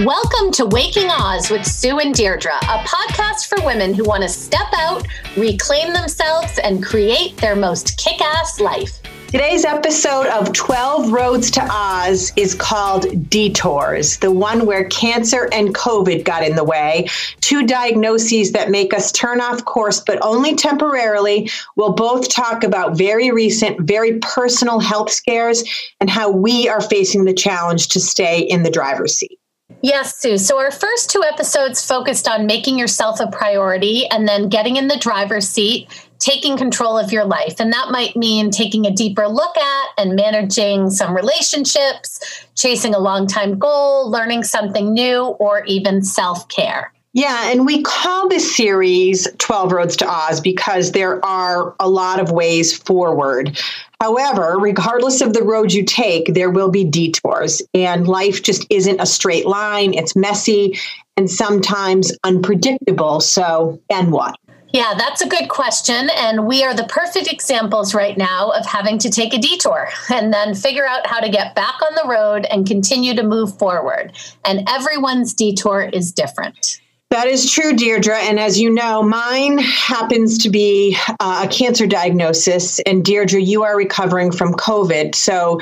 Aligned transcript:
Welcome 0.00 0.50
to 0.52 0.64
Waking 0.64 1.10
Oz 1.10 1.50
with 1.50 1.66
Sue 1.66 1.98
and 1.98 2.14
Deirdre, 2.14 2.56
a 2.62 2.78
podcast 2.78 3.46
for 3.46 3.62
women 3.64 3.92
who 3.92 4.04
want 4.04 4.22
to 4.22 4.28
step 4.28 4.68
out, 4.74 5.06
reclaim 5.36 5.92
themselves, 5.92 6.58
and 6.58 6.82
create 6.82 7.36
their 7.36 7.54
most 7.54 7.98
kick 7.98 8.18
ass 8.22 8.58
life. 8.58 9.00
Today's 9.28 9.66
episode 9.66 10.28
of 10.28 10.54
12 10.54 11.12
Roads 11.12 11.50
to 11.52 11.68
Oz 11.70 12.32
is 12.36 12.54
called 12.54 13.28
Detours, 13.28 14.16
the 14.16 14.30
one 14.30 14.64
where 14.64 14.88
cancer 14.88 15.50
and 15.52 15.74
COVID 15.74 16.24
got 16.24 16.42
in 16.42 16.56
the 16.56 16.64
way. 16.64 17.06
Two 17.42 17.66
diagnoses 17.66 18.52
that 18.52 18.70
make 18.70 18.94
us 18.94 19.12
turn 19.12 19.42
off 19.42 19.62
course, 19.66 20.00
but 20.00 20.18
only 20.22 20.56
temporarily. 20.56 21.50
We'll 21.76 21.92
both 21.92 22.30
talk 22.30 22.64
about 22.64 22.96
very 22.96 23.30
recent, 23.30 23.82
very 23.82 24.18
personal 24.20 24.80
health 24.80 25.10
scares 25.12 25.62
and 26.00 26.08
how 26.08 26.30
we 26.30 26.66
are 26.66 26.80
facing 26.80 27.26
the 27.26 27.34
challenge 27.34 27.88
to 27.88 28.00
stay 28.00 28.40
in 28.40 28.62
the 28.62 28.70
driver's 28.70 29.14
seat. 29.14 29.38
Yes, 29.82 30.16
Sue. 30.16 30.38
So, 30.38 30.58
our 30.58 30.70
first 30.70 31.10
two 31.10 31.24
episodes 31.24 31.84
focused 31.84 32.28
on 32.28 32.46
making 32.46 32.78
yourself 32.78 33.18
a 33.18 33.26
priority 33.26 34.06
and 34.10 34.28
then 34.28 34.48
getting 34.48 34.76
in 34.76 34.86
the 34.86 34.96
driver's 34.96 35.48
seat 35.48 35.88
taking 36.22 36.56
control 36.56 36.96
of 36.96 37.10
your 37.10 37.24
life. 37.24 37.58
And 37.58 37.72
that 37.72 37.88
might 37.90 38.14
mean 38.14 38.52
taking 38.52 38.86
a 38.86 38.92
deeper 38.92 39.26
look 39.26 39.56
at 39.56 39.88
and 39.98 40.14
managing 40.14 40.88
some 40.88 41.16
relationships, 41.16 42.46
chasing 42.54 42.94
a 42.94 43.00
long 43.00 43.26
time 43.26 43.58
goal, 43.58 44.08
learning 44.08 44.44
something 44.44 44.94
new, 44.94 45.22
or 45.40 45.64
even 45.64 46.02
self 46.02 46.46
care. 46.48 46.92
Yeah, 47.14 47.50
and 47.50 47.66
we 47.66 47.82
call 47.82 48.28
this 48.28 48.56
series 48.56 49.28
12 49.36 49.72
Roads 49.72 49.96
to 49.98 50.08
Oz 50.08 50.40
because 50.40 50.92
there 50.92 51.22
are 51.22 51.74
a 51.78 51.88
lot 51.88 52.20
of 52.20 52.30
ways 52.30 52.74
forward. 52.74 53.58
However, 54.02 54.56
regardless 54.58 55.20
of 55.20 55.32
the 55.32 55.44
road 55.44 55.72
you 55.72 55.84
take, 55.84 56.34
there 56.34 56.50
will 56.50 56.72
be 56.72 56.82
detours, 56.82 57.62
and 57.72 58.08
life 58.08 58.42
just 58.42 58.66
isn't 58.68 59.00
a 59.00 59.06
straight 59.06 59.46
line. 59.46 59.94
It's 59.94 60.16
messy 60.16 60.76
and 61.16 61.30
sometimes 61.30 62.12
unpredictable. 62.24 63.20
So, 63.20 63.80
and 63.88 64.10
what? 64.10 64.34
Yeah, 64.72 64.94
that's 64.98 65.20
a 65.20 65.28
good 65.28 65.48
question. 65.48 66.10
And 66.16 66.48
we 66.48 66.64
are 66.64 66.74
the 66.74 66.82
perfect 66.82 67.32
examples 67.32 67.94
right 67.94 68.18
now 68.18 68.50
of 68.50 68.66
having 68.66 68.98
to 68.98 69.08
take 69.08 69.34
a 69.34 69.38
detour 69.38 69.88
and 70.10 70.34
then 70.34 70.56
figure 70.56 70.84
out 70.84 71.06
how 71.06 71.20
to 71.20 71.28
get 71.28 71.54
back 71.54 71.76
on 71.80 71.94
the 71.94 72.10
road 72.10 72.44
and 72.50 72.66
continue 72.66 73.14
to 73.14 73.22
move 73.22 73.56
forward. 73.56 74.14
And 74.44 74.68
everyone's 74.68 75.32
detour 75.32 75.84
is 75.84 76.10
different. 76.10 76.80
That 77.12 77.26
is 77.26 77.50
true, 77.50 77.74
Deirdre. 77.74 78.16
And 78.16 78.40
as 78.40 78.58
you 78.58 78.70
know, 78.70 79.02
mine 79.02 79.58
happens 79.58 80.38
to 80.38 80.48
be 80.48 80.96
uh, 81.20 81.44
a 81.44 81.48
cancer 81.52 81.86
diagnosis. 81.86 82.80
And 82.86 83.04
Deirdre, 83.04 83.38
you 83.38 83.64
are 83.64 83.76
recovering 83.76 84.32
from 84.32 84.54
COVID. 84.54 85.14
So 85.14 85.60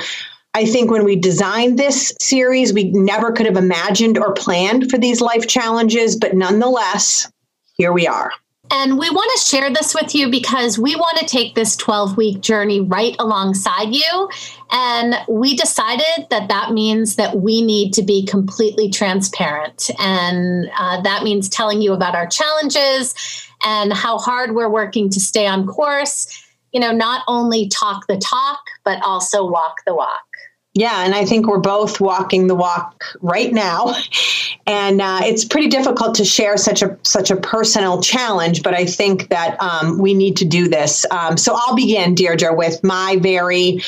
I 0.53 0.63
think 0.63 0.89
when 0.89 1.03
we 1.03 1.17
designed 1.17 1.77
this 1.77 2.13
series, 2.21 2.73
we 2.73 2.85
never 2.91 3.33
could 3.33 3.47
have 3.47 3.57
imagined 3.57 4.17
or 4.17 4.31
planned 4.31 4.89
for 4.89 4.97
these 4.97 5.19
life 5.19 5.45
challenges. 5.45 6.15
But 6.15 6.35
nonetheless, 6.35 7.29
here 7.73 7.91
we 7.91 8.07
are. 8.07 8.31
And 8.71 8.97
we 8.97 9.09
want 9.09 9.29
to 9.37 9.45
share 9.45 9.69
this 9.69 9.93
with 9.93 10.15
you 10.15 10.29
because 10.29 10.79
we 10.79 10.95
want 10.95 11.17
to 11.17 11.25
take 11.25 11.55
this 11.55 11.75
12 11.75 12.15
week 12.15 12.39
journey 12.39 12.79
right 12.79 13.15
alongside 13.19 13.93
you. 13.93 14.29
And 14.71 15.15
we 15.27 15.57
decided 15.57 16.27
that 16.29 16.47
that 16.47 16.71
means 16.71 17.17
that 17.17 17.37
we 17.37 17.61
need 17.61 17.93
to 17.95 18.01
be 18.01 18.25
completely 18.25 18.89
transparent. 18.89 19.89
And 19.99 20.71
uh, 20.77 21.01
that 21.01 21.23
means 21.23 21.49
telling 21.49 21.81
you 21.81 21.91
about 21.91 22.15
our 22.15 22.27
challenges 22.27 23.13
and 23.61 23.91
how 23.91 24.17
hard 24.17 24.55
we're 24.55 24.69
working 24.69 25.09
to 25.09 25.19
stay 25.19 25.47
on 25.47 25.67
course. 25.67 26.41
You 26.71 26.79
know, 26.79 26.93
not 26.93 27.25
only 27.27 27.67
talk 27.67 28.07
the 28.07 28.17
talk, 28.17 28.61
but 28.85 29.03
also 29.03 29.45
walk 29.45 29.81
the 29.85 29.93
walk. 29.93 30.30
Yeah, 30.73 31.03
and 31.03 31.13
I 31.13 31.25
think 31.25 31.47
we're 31.47 31.59
both 31.59 31.99
walking 31.99 32.47
the 32.47 32.55
walk 32.55 33.03
right 33.21 33.51
now, 33.51 33.93
and 34.67 35.01
uh, 35.01 35.19
it's 35.23 35.43
pretty 35.43 35.67
difficult 35.67 36.15
to 36.15 36.25
share 36.25 36.55
such 36.55 36.81
a 36.81 36.97
such 37.03 37.29
a 37.29 37.35
personal 37.35 38.01
challenge. 38.01 38.63
But 38.63 38.73
I 38.73 38.85
think 38.85 39.27
that 39.29 39.61
um, 39.61 39.99
we 39.99 40.13
need 40.13 40.37
to 40.37 40.45
do 40.45 40.69
this. 40.69 41.05
Um, 41.11 41.35
so 41.35 41.55
I'll 41.57 41.75
begin, 41.75 42.15
Deirdre, 42.15 42.55
with 42.55 42.81
my 42.83 43.17
very 43.21 43.81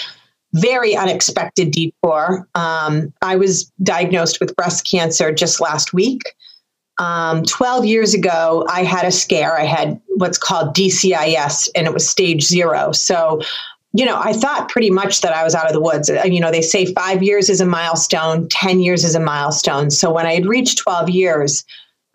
very 0.53 0.95
unexpected 0.95 1.71
detour. 1.71 2.47
Um, 2.53 3.11
I 3.21 3.35
was 3.35 3.71
diagnosed 3.81 4.39
with 4.39 4.55
breast 4.55 4.89
cancer 4.89 5.31
just 5.31 5.59
last 5.59 5.93
week. 5.93 6.21
Um, 6.99 7.43
12 7.43 7.85
years 7.85 8.13
ago, 8.13 8.65
I 8.69 8.83
had 8.83 9.05
a 9.05 9.11
scare. 9.11 9.57
I 9.57 9.65
had 9.65 9.99
what's 10.17 10.37
called 10.37 10.75
DCIS, 10.75 11.69
and 11.75 11.87
it 11.87 11.93
was 11.93 12.07
stage 12.07 12.43
zero. 12.43 12.91
So 12.91 13.41
you 13.93 14.05
know, 14.05 14.19
I 14.19 14.33
thought 14.33 14.69
pretty 14.69 14.89
much 14.89 15.21
that 15.21 15.33
I 15.33 15.43
was 15.43 15.53
out 15.53 15.67
of 15.67 15.73
the 15.73 15.81
woods. 15.81 16.09
Uh, 16.09 16.23
you 16.25 16.39
know, 16.39 16.51
they 16.51 16.61
say 16.61 16.91
five 16.93 17.21
years 17.21 17.49
is 17.49 17.61
a 17.61 17.65
milestone, 17.65 18.49
10 18.49 18.81
years 18.81 19.03
is 19.03 19.13
a 19.13 19.19
milestone. 19.19 19.91
So 19.91 20.11
when 20.11 20.25
I 20.25 20.33
had 20.33 20.47
reached 20.47 20.79
12 20.79 21.09
years, 21.09 21.63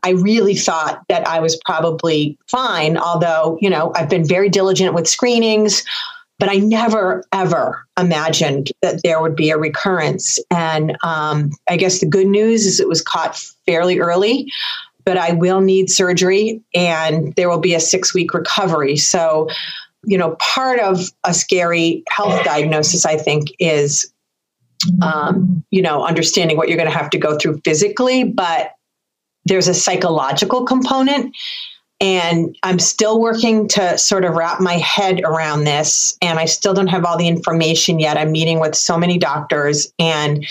I 0.03 0.11
really 0.11 0.55
thought 0.55 1.03
that 1.09 1.27
I 1.27 1.41
was 1.41 1.57
probably 1.65 2.37
fine, 2.49 2.97
although, 2.97 3.59
you 3.61 3.71
know, 3.71 3.93
I've 3.95 4.09
been 4.09 4.27
very 4.27 4.49
diligent 4.49 4.95
with 4.95 5.09
screenings, 5.09 5.85
but 6.39 6.49
I 6.49 6.57
never, 6.57 7.25
ever 7.33 7.85
imagined 7.99 8.71
that 8.83 9.03
there 9.03 9.21
would 9.21 9.35
be 9.35 9.51
a 9.51 9.59
recurrence. 9.59 10.39
And 10.51 10.97
um, 11.03 11.51
I 11.69 11.77
guess 11.77 12.01
the 12.01 12.07
good 12.07 12.29
news 12.29 12.65
is 12.67 12.81
it 12.81 12.89
was 12.89 13.03
caught 13.03 13.37
fairly 13.67 13.99
early, 13.99 14.51
but 15.05 15.17
I 15.17 15.33
will 15.33 15.61
need 15.61 15.91
surgery 15.91 16.61
and 16.75 17.35
there 17.35 17.49
will 17.49 17.59
be 17.59 17.75
a 17.75 17.81
six 17.81 18.15
week 18.15 18.35
recovery. 18.35 18.97
So, 18.97 19.49
you 20.05 20.17
know, 20.17 20.37
part 20.37 20.81
of 20.81 21.11
a 21.25 21.35
scary 21.35 22.03
health 22.09 22.45
diagnosis, 22.45 23.05
I 23.05 23.17
think, 23.17 23.49
is, 23.59 24.13
um, 25.03 25.65
you 25.71 25.83
know, 25.83 26.05
understanding 26.05 26.57
what 26.57 26.69
you're 26.69 26.79
going 26.79 26.91
to 26.91 26.97
have 26.97 27.11
to 27.11 27.19
go 27.19 27.37
through 27.37 27.61
physically, 27.65 28.25
but 28.25 28.75
there's 29.45 29.69
a 29.69 29.75
psychological 29.75 30.65
component. 30.65 31.37
And 32.01 32.57
I'm 32.63 32.79
still 32.79 33.21
working 33.21 33.67
to 33.69 33.99
sort 33.99 34.25
of 34.25 34.35
wrap 34.35 34.61
my 34.61 34.75
head 34.75 35.21
around 35.25 35.65
this. 35.65 36.17
And 36.23 36.39
I 36.39 36.45
still 36.45 36.73
don't 36.73 36.87
have 36.87 37.05
all 37.05 37.19
the 37.19 37.27
information 37.27 37.99
yet. 37.99 38.17
I'm 38.17 38.31
meeting 38.31 38.61
with 38.61 38.77
so 38.77 38.97
many 38.97 39.19
doctors. 39.19 39.93
And, 39.99 40.47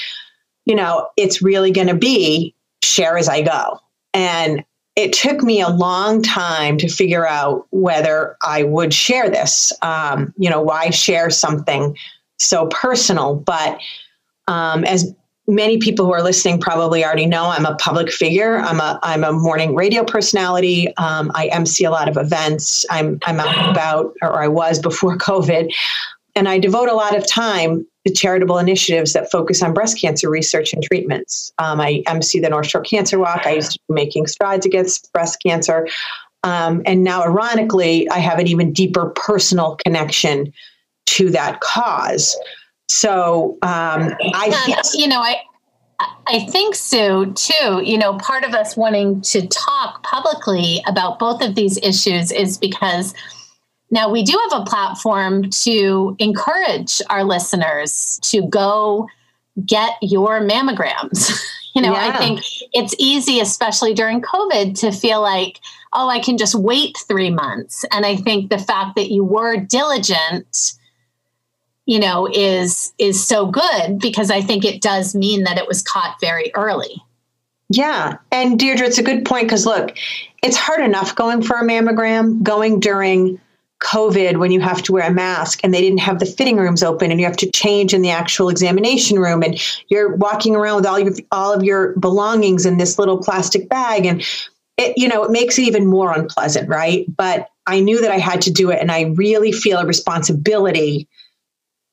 you 0.66 0.76
know, 0.76 1.08
it's 1.16 1.42
really 1.42 1.72
going 1.72 1.88
to 1.88 1.96
be 1.96 2.54
share 2.84 3.18
as 3.18 3.30
I 3.30 3.44
go. 3.44 3.80
And 4.14 4.66
it 4.98 5.14
took 5.14 5.44
me 5.44 5.62
a 5.62 5.70
long 5.70 6.24
time 6.24 6.76
to 6.80 6.90
figure 6.90 7.26
out 7.26 7.68
whether 7.70 8.36
I 8.42 8.64
would 8.64 8.92
share 8.92 9.30
this. 9.30 9.72
Um, 9.84 10.34
you 10.38 10.50
know, 10.50 10.60
why 10.62 10.90
share 10.90 11.30
something 11.30 11.96
so 12.40 12.66
personal? 12.68 13.36
But 13.36 13.80
um, 14.48 14.84
as 14.86 15.14
many 15.46 15.78
people 15.78 16.06
who 16.06 16.14
are 16.14 16.24
listening 16.24 16.60
probably 16.60 17.06
already 17.06 17.28
know, 17.28 17.46
I'm 17.46 17.68
a 17.68 17.76
public 17.76 18.12
figure. 18.12 18.58
I'm 18.58 18.80
a 18.80 19.00
I'm 19.04 19.24
a 19.24 19.32
morning 19.32 19.76
radio 19.76 20.04
personality. 20.04 20.88
Um, 20.98 21.32
I 21.36 21.46
MC 21.50 21.84
a 21.86 21.92
lot 21.92 22.10
of 22.10 22.18
events. 22.18 22.84
I'm 22.90 23.20
I'm 23.28 23.40
out 23.40 23.70
about, 23.70 24.16
or 24.24 24.42
I 24.42 24.48
was 24.48 24.80
before 24.80 25.16
COVID, 25.18 25.72
and 26.38 26.48
I 26.48 26.60
devote 26.60 26.88
a 26.88 26.94
lot 26.94 27.18
of 27.18 27.28
time 27.28 27.86
to 28.06 28.14
charitable 28.14 28.60
initiatives 28.60 29.14
that 29.14 29.32
focus 29.32 29.64
on 29.64 29.74
breast 29.74 30.00
cancer 30.00 30.30
research 30.30 30.72
and 30.72 30.84
treatments. 30.84 31.52
Um, 31.58 31.82
I 31.82 32.04
MC 32.06 32.40
the 32.40 32.50
North 32.50 32.68
Shore 32.68 32.82
Cancer 32.82 33.18
Walk. 33.18 33.48
I 33.48 33.56
used 33.56 33.72
to 33.72 33.80
be 33.90 33.96
making 33.96 34.28
strides 34.28 34.66
against 34.66 35.12
breast 35.12 35.40
cancer. 35.44 35.88
Um, 36.44 36.84
and 36.86 37.04
now, 37.04 37.24
ironically, 37.24 38.08
I 38.10 38.20
have 38.20 38.38
an 38.38 38.48
even 38.48 38.72
deeper 38.72 39.08
personal 39.16 39.78
connection 39.84 40.54
to 41.08 41.32
that 41.32 41.60
cause. 41.62 42.38
So 42.88 43.58
um, 43.64 44.14
I, 44.22 44.84
you 44.94 45.08
know, 45.08 45.20
I, 45.20 45.38
I 46.28 46.46
think, 46.52 46.76
Sue, 46.76 47.34
too, 47.34 47.82
you 47.84 47.98
know, 47.98 48.14
part 48.20 48.44
of 48.44 48.54
us 48.54 48.78
wanting 48.78 49.22
to 49.22 49.48
talk 49.48 50.04
publicly 50.04 50.84
about 50.88 51.18
both 51.18 51.42
of 51.42 51.56
these 51.56 51.78
issues 51.78 52.32
is 52.32 52.60
because 52.60 53.16
now, 53.90 54.10
we 54.10 54.24
do 54.24 54.38
have 54.50 54.62
a 54.62 54.66
platform 54.66 55.50
to 55.50 56.16
encourage 56.20 57.02
our 57.10 57.24
listeners 57.24 58.20
to 58.24 58.42
go 58.44 59.08
get 59.66 59.92
your 60.02 60.42
mammograms. 60.42 61.32
you 61.76 61.82
know, 61.82 61.94
yeah. 61.94 62.10
I 62.10 62.18
think 62.18 62.42
it's 62.74 62.94
easy, 62.98 63.40
especially 63.40 63.94
during 63.94 64.22
COVID, 64.22 64.78
to 64.80 64.92
feel 64.92 65.22
like, 65.22 65.62
oh, 65.94 66.10
I 66.10 66.20
can 66.20 66.38
just 66.38 66.54
wait 66.54 66.98
three 67.08 67.30
months. 67.30 67.86
And 67.92 68.06
I 68.06 68.18
think 68.18 68.50
the 68.50 68.60
fact 68.60 68.96
that 68.96 69.12
you 69.12 69.24
were 69.24 69.58
diligent 69.58 70.74
you 71.90 72.02
know 72.02 72.28
is 72.34 72.94
is 72.98 73.26
so 73.26 73.46
good 73.46 73.98
because 74.00 74.30
i 74.30 74.42
think 74.42 74.66
it 74.66 74.82
does 74.82 75.16
mean 75.16 75.46
that 75.46 75.58
it 75.58 75.70
was 75.70 75.82
caught 75.82 76.20
very 76.20 76.52
early 76.54 77.02
yeah 77.70 78.18
and 78.30 78.60
deirdre 78.60 78.86
it's 78.86 78.98
a 78.98 79.04
good 79.04 79.24
point 79.24 79.46
because 79.46 79.66
look 79.66 79.96
it's 80.44 80.58
hard 80.58 80.82
enough 80.82 81.16
going 81.16 81.42
for 81.42 81.56
a 81.56 81.64
mammogram 81.64 82.44
going 82.44 82.82
during 82.82 83.40
COVID 83.80 84.38
when 84.38 84.52
you 84.52 84.60
have 84.60 84.82
to 84.84 84.92
wear 84.92 85.08
a 85.08 85.14
mask 85.14 85.60
and 85.64 85.74
they 85.74 85.82
didn't 85.82 86.00
have 86.00 86.20
the 86.20 86.26
fitting 86.26 86.58
rooms 86.58 86.84
open 86.84 87.12
and 87.12 87.20
you 87.20 87.26
have 87.26 87.38
to 87.38 87.52
change 87.52 87.94
in 87.94 88.02
the 88.02 88.10
actual 88.10 88.50
examination 88.50 89.20
room 89.20 89.44
and 89.44 89.62
you're 89.90 90.16
walking 90.16 90.56
around 90.56 90.78
with 90.78 90.86
all 90.88 91.00
your 91.00 91.14
all 91.32 91.54
of 91.54 91.64
your 91.64 91.98
belongings 92.00 92.66
in 92.66 92.78
this 92.78 92.98
little 92.98 93.18
plastic 93.18 93.70
bag 93.70 94.06
and 94.06 94.26
it 94.78 94.98
you 94.98 95.08
know 95.08 95.24
it 95.24 95.32
makes 95.32 95.60
it 95.60 95.64
even 95.64 95.86
more 95.86 96.12
unpleasant 96.12 96.68
right? 96.68 97.06
But 97.16 97.50
I 97.68 97.80
knew 97.80 98.02
that 98.02 98.12
I 98.12 98.18
had 98.18 98.42
to 98.44 98.52
do 98.52 98.72
it 98.72 98.80
and 98.82 98.92
I 98.92 99.14
really 99.16 99.52
feel 99.52 99.78
a 99.78 99.86
responsibility 99.86 101.08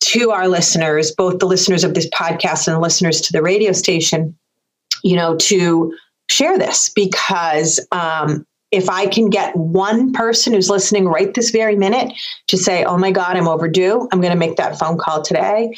to 0.01 0.31
our 0.31 0.49
listeners 0.49 1.13
both 1.13 1.39
the 1.39 1.47
listeners 1.47 1.85
of 1.85 1.95
this 1.95 2.09
podcast 2.11 2.67
and 2.67 2.77
the 2.77 2.81
listeners 2.81 3.21
to 3.23 3.33
the 3.33 3.43
radio 3.43 3.73
station 3.73 4.37
you 5.05 5.15
know, 5.15 5.37
to 5.37 5.95
share 6.29 6.59
this 6.59 6.89
because 6.89 7.79
um, 7.93 8.45
if 8.75 8.91
I 8.91 9.07
can 9.07 9.31
get 9.31 9.55
one 9.55 10.13
person 10.13 10.53
who's 10.53 10.69
listening 10.69 11.07
right 11.07 11.33
this 11.33 11.51
very 11.51 11.77
minute 11.77 12.13
to 12.49 12.57
say, 12.57 12.85
"Oh 12.85 12.99
my 12.99 13.11
God, 13.11 13.37
I'm 13.37 13.49
overdue. 13.49 14.09
I'm 14.11 14.21
going 14.21 14.33
to 14.33 14.39
make 14.39 14.57
that 14.57 14.79
phone 14.79 14.99
call 14.99 15.23
today," 15.23 15.75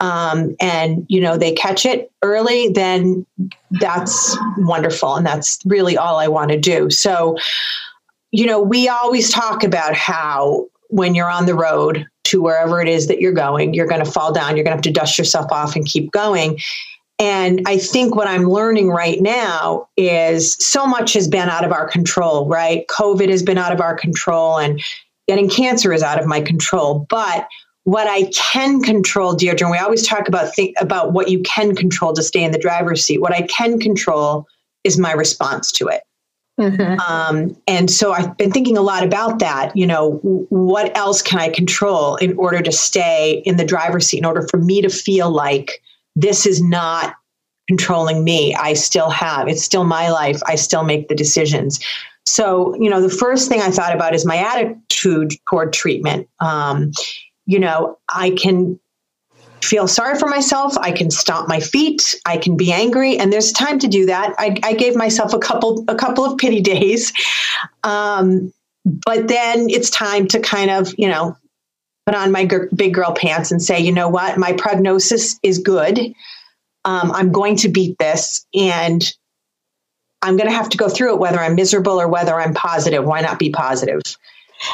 um, 0.00 0.56
and 0.60 1.06
you 1.08 1.20
know 1.20 1.36
they 1.36 1.52
catch 1.52 1.86
it 1.86 2.10
early, 2.22 2.68
then 2.68 3.24
that's 3.80 4.36
wonderful, 4.58 5.14
and 5.14 5.24
that's 5.24 5.58
really 5.64 5.96
all 5.96 6.18
I 6.18 6.28
want 6.28 6.50
to 6.50 6.58
do. 6.58 6.90
So, 6.90 7.36
you 8.32 8.46
know, 8.46 8.60
we 8.60 8.88
always 8.88 9.30
talk 9.30 9.62
about 9.62 9.94
how 9.94 10.66
when 10.88 11.14
you're 11.14 11.30
on 11.30 11.46
the 11.46 11.54
road 11.54 12.06
to 12.24 12.42
wherever 12.42 12.80
it 12.80 12.88
is 12.88 13.06
that 13.06 13.20
you're 13.20 13.32
going, 13.32 13.74
you're 13.74 13.86
going 13.86 14.04
to 14.04 14.10
fall 14.10 14.32
down. 14.32 14.56
You're 14.56 14.64
going 14.64 14.72
to 14.72 14.78
have 14.78 14.82
to 14.82 14.92
dust 14.92 15.18
yourself 15.18 15.50
off 15.52 15.76
and 15.76 15.86
keep 15.86 16.10
going. 16.12 16.58
And 17.20 17.60
I 17.66 17.76
think 17.76 18.16
what 18.16 18.26
I'm 18.26 18.44
learning 18.44 18.88
right 18.88 19.20
now 19.20 19.88
is 19.98 20.54
so 20.54 20.86
much 20.86 21.12
has 21.12 21.28
been 21.28 21.50
out 21.50 21.64
of 21.64 21.70
our 21.70 21.86
control, 21.86 22.48
right? 22.48 22.86
COVID 22.88 23.28
has 23.28 23.42
been 23.42 23.58
out 23.58 23.72
of 23.72 23.80
our 23.80 23.94
control 23.94 24.58
and 24.58 24.82
getting 25.28 25.50
cancer 25.50 25.92
is 25.92 26.02
out 26.02 26.18
of 26.18 26.26
my 26.26 26.40
control. 26.40 27.06
But 27.10 27.46
what 27.84 28.08
I 28.08 28.24
can 28.32 28.80
control, 28.80 29.34
Deirdre, 29.34 29.66
and 29.66 29.70
we 29.70 29.78
always 29.78 30.06
talk 30.06 30.28
about 30.28 30.54
think 30.54 30.74
about 30.80 31.12
what 31.12 31.28
you 31.28 31.40
can 31.42 31.76
control 31.76 32.14
to 32.14 32.22
stay 32.22 32.42
in 32.42 32.52
the 32.52 32.58
driver's 32.58 33.04
seat. 33.04 33.20
What 33.20 33.34
I 33.34 33.42
can 33.42 33.78
control 33.78 34.46
is 34.82 34.98
my 34.98 35.12
response 35.12 35.70
to 35.72 35.88
it. 35.88 36.02
Mm-hmm. 36.58 37.00
Um, 37.00 37.56
and 37.66 37.90
so 37.90 38.12
I've 38.12 38.36
been 38.38 38.50
thinking 38.50 38.76
a 38.76 38.82
lot 38.82 39.04
about 39.04 39.40
that. 39.40 39.76
You 39.76 39.86
know, 39.86 40.12
what 40.22 40.96
else 40.96 41.20
can 41.20 41.38
I 41.38 41.50
control 41.50 42.16
in 42.16 42.36
order 42.38 42.62
to 42.62 42.72
stay 42.72 43.42
in 43.44 43.56
the 43.56 43.64
driver's 43.64 44.06
seat, 44.06 44.18
in 44.18 44.24
order 44.24 44.46
for 44.48 44.56
me 44.56 44.80
to 44.82 44.88
feel 44.88 45.30
like 45.30 45.82
this 46.16 46.46
is 46.46 46.62
not 46.62 47.14
controlling 47.68 48.24
me. 48.24 48.54
I 48.54 48.72
still 48.72 49.10
have, 49.10 49.48
it's 49.48 49.62
still 49.62 49.84
my 49.84 50.10
life. 50.10 50.40
I 50.46 50.56
still 50.56 50.82
make 50.82 51.08
the 51.08 51.14
decisions. 51.14 51.78
So, 52.26 52.74
you 52.74 52.90
know, 52.90 53.00
the 53.00 53.08
first 53.14 53.48
thing 53.48 53.60
I 53.60 53.70
thought 53.70 53.94
about 53.94 54.14
is 54.14 54.26
my 54.26 54.36
attitude 54.36 55.34
toward 55.48 55.72
treatment. 55.72 56.28
Um, 56.40 56.92
you 57.46 57.58
know, 57.58 57.98
I 58.08 58.30
can 58.30 58.78
feel 59.62 59.86
sorry 59.86 60.18
for 60.18 60.28
myself. 60.28 60.76
I 60.78 60.92
can 60.92 61.10
stomp 61.10 61.48
my 61.48 61.60
feet. 61.60 62.14
I 62.26 62.36
can 62.38 62.56
be 62.56 62.72
angry, 62.72 63.18
and 63.18 63.32
there's 63.32 63.52
time 63.52 63.78
to 63.80 63.88
do 63.88 64.06
that. 64.06 64.34
I, 64.38 64.56
I 64.62 64.74
gave 64.74 64.96
myself 64.96 65.32
a 65.32 65.38
couple 65.38 65.84
a 65.88 65.94
couple 65.94 66.24
of 66.24 66.38
pity 66.38 66.60
days, 66.60 67.12
um, 67.82 68.52
but 68.84 69.28
then 69.28 69.68
it's 69.68 69.90
time 69.90 70.26
to 70.28 70.40
kind 70.40 70.70
of 70.70 70.92
you 70.98 71.08
know 71.08 71.36
put 72.10 72.18
on 72.18 72.32
my 72.32 72.44
g- 72.44 72.56
big 72.74 72.94
girl 72.94 73.12
pants 73.12 73.52
and 73.52 73.62
say, 73.62 73.78
you 73.78 73.92
know 73.92 74.08
what, 74.08 74.36
my 74.36 74.52
prognosis 74.52 75.38
is 75.42 75.58
good. 75.58 75.98
Um, 76.84 77.12
I'm 77.12 77.30
going 77.30 77.56
to 77.56 77.68
beat 77.68 77.98
this, 77.98 78.44
and 78.54 79.14
I'm 80.22 80.36
going 80.36 80.48
to 80.48 80.54
have 80.54 80.68
to 80.70 80.76
go 80.76 80.88
through 80.88 81.14
it, 81.14 81.20
whether 81.20 81.38
I'm 81.38 81.54
miserable 81.54 82.00
or 82.00 82.08
whether 82.08 82.40
I'm 82.40 82.54
positive. 82.54 83.04
Why 83.04 83.20
not 83.20 83.38
be 83.38 83.50
positive? 83.50 84.00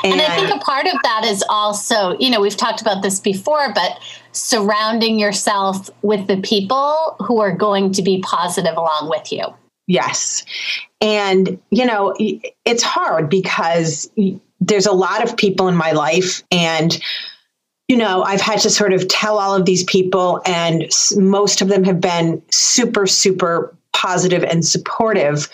And, 0.02 0.14
and, 0.14 0.22
I 0.22 0.36
think 0.36 0.50
a 0.50 0.64
part 0.64 0.86
of 0.86 0.94
that 1.02 1.24
is 1.24 1.44
also, 1.48 2.18
you 2.18 2.30
know, 2.30 2.40
we've 2.40 2.56
talked 2.56 2.80
about 2.80 3.02
this 3.02 3.20
before, 3.20 3.72
but 3.72 4.00
surrounding 4.32 5.18
yourself 5.18 5.90
with 6.02 6.26
the 6.26 6.40
people 6.40 7.16
who 7.20 7.40
are 7.40 7.52
going 7.52 7.92
to 7.92 8.02
be 8.02 8.20
positive 8.22 8.76
along 8.76 9.10
with 9.10 9.30
you. 9.30 9.44
Yes. 9.86 10.44
And, 11.00 11.60
you 11.70 11.84
know, 11.84 12.16
it's 12.64 12.82
hard 12.82 13.28
because 13.28 14.10
there's 14.60 14.86
a 14.86 14.92
lot 14.92 15.22
of 15.22 15.36
people 15.36 15.68
in 15.68 15.76
my 15.76 15.92
life 15.92 16.42
and 16.50 17.00
you 17.88 17.96
know 17.96 18.22
i've 18.22 18.40
had 18.40 18.58
to 18.58 18.70
sort 18.70 18.92
of 18.92 19.06
tell 19.08 19.38
all 19.38 19.54
of 19.54 19.64
these 19.64 19.84
people 19.84 20.40
and 20.46 20.88
most 21.16 21.60
of 21.60 21.68
them 21.68 21.84
have 21.84 22.00
been 22.00 22.42
super 22.50 23.06
super 23.06 23.76
positive 23.96 24.44
and 24.44 24.64
supportive. 24.64 25.48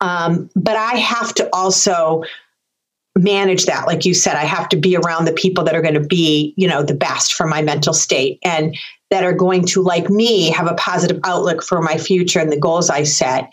Um, 0.00 0.48
but 0.54 0.76
i 0.76 0.94
have 0.94 1.34
to 1.34 1.48
also 1.52 2.22
manage 3.16 3.66
that 3.66 3.88
like 3.88 4.04
you 4.04 4.14
said 4.14 4.36
i 4.36 4.44
have 4.44 4.68
to 4.68 4.76
be 4.76 4.96
around 4.96 5.24
the 5.24 5.32
people 5.32 5.64
that 5.64 5.74
are 5.74 5.82
going 5.82 5.94
to 5.94 6.06
be 6.06 6.54
you 6.56 6.68
know 6.68 6.84
the 6.84 6.94
best 6.94 7.34
for 7.34 7.48
my 7.48 7.60
mental 7.60 7.92
state 7.92 8.38
and 8.44 8.76
that 9.10 9.24
are 9.24 9.32
going 9.32 9.66
to 9.66 9.82
like 9.82 10.08
me 10.08 10.50
have 10.50 10.68
a 10.68 10.74
positive 10.74 11.18
outlook 11.24 11.64
for 11.64 11.82
my 11.82 11.98
future 11.98 12.38
and 12.38 12.52
the 12.52 12.60
goals 12.60 12.88
i 12.90 13.02
set. 13.02 13.50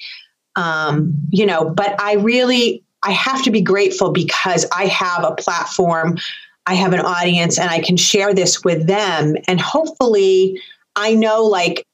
Um, 0.55 1.15
you 1.31 1.47
know 1.47 1.67
but 1.67 1.99
i 1.99 2.13
really 2.13 2.84
I 3.05 3.11
have 3.11 3.43
to 3.43 3.51
be 3.51 3.61
grateful 3.61 4.11
because 4.11 4.65
I 4.75 4.87
have 4.87 5.23
a 5.23 5.35
platform, 5.35 6.17
I 6.65 6.73
have 6.73 6.93
an 6.93 7.01
audience, 7.01 7.59
and 7.59 7.69
I 7.69 7.79
can 7.79 7.97
share 7.97 8.33
this 8.33 8.63
with 8.63 8.87
them. 8.87 9.35
And 9.47 9.61
hopefully, 9.61 10.59
I 10.95 11.13
know 11.13 11.43
like 11.43 11.85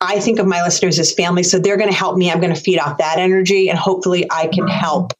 I 0.00 0.20
think 0.20 0.38
of 0.38 0.46
my 0.46 0.62
listeners 0.62 0.98
as 0.98 1.12
family, 1.12 1.42
so 1.42 1.58
they're 1.58 1.76
going 1.76 1.90
to 1.90 1.96
help 1.96 2.16
me. 2.16 2.30
I'm 2.30 2.40
going 2.40 2.54
to 2.54 2.60
feed 2.60 2.78
off 2.78 2.98
that 2.98 3.18
energy, 3.18 3.68
and 3.68 3.78
hopefully, 3.78 4.26
I 4.30 4.48
can 4.48 4.66
help 4.66 5.12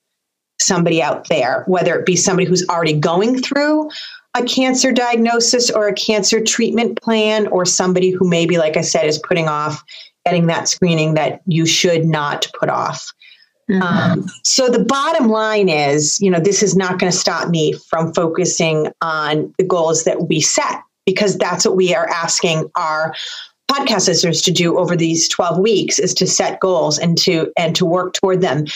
somebody 0.61 1.03
out 1.03 1.29
there, 1.29 1.65
whether 1.67 1.99
it 1.99 2.07
be 2.07 2.17
somebody 2.17 2.47
who's 2.47 2.67
already 2.69 2.95
going 2.95 3.43
through 3.43 3.91
a 4.37 4.43
cancer 4.45 4.93
diagnosis 4.93 5.71
or 5.71 5.89
a 5.89 5.95
cancer 5.95 6.43
treatment 6.43 7.01
plan, 7.03 7.47
or 7.49 7.67
somebody 7.67 8.11
who 8.11 8.27
maybe, 8.27 8.57
like 8.57 8.77
I 8.77 8.81
said, 8.81 9.07
is 9.07 9.19
putting 9.19 9.49
off 9.49 9.85
getting 10.25 10.47
that 10.47 10.69
screening 10.69 11.15
that 11.15 11.43
you 11.47 11.67
should 11.67 12.07
not 12.07 12.51
put 12.59 12.71
off. 12.71 13.13
Mm-hmm. 13.71 13.83
Um, 13.83 14.27
so 14.43 14.69
the 14.69 14.85
bottom 14.85 15.29
line 15.29 15.69
is, 15.69 16.21
you 16.21 16.31
know, 16.31 16.41
this 16.41 16.63
is 16.63 16.77
not 16.77 16.99
going 16.99 17.11
to 17.11 17.17
stop 17.17 17.49
me 17.49 17.73
from 17.89 18.13
focusing 18.13 18.93
on 19.01 19.55
the 19.59 19.65
goals 19.65 20.05
that 20.05 20.29
we 20.29 20.41
set 20.41 20.83
because 21.07 21.37
that's 21.39 21.65
what 21.65 21.77
we 21.77 21.95
are 21.95 22.09
asking 22.09 22.71
our 22.77 23.15
podcast 23.71 24.09
listeners 24.09 24.43
to 24.43 24.53
do 24.53 24.79
over 24.79 24.97
these 24.97 25.29
12 25.29 25.59
weeks 25.59 25.99
is 25.99 26.15
to 26.15 26.27
set 26.27 26.61
goals 26.61 26.99
and 26.99 27.17
to 27.19 27.53
and 27.57 27.75
to 27.77 27.85
work 27.85 28.13
toward 28.15 28.41
them. 28.41 28.67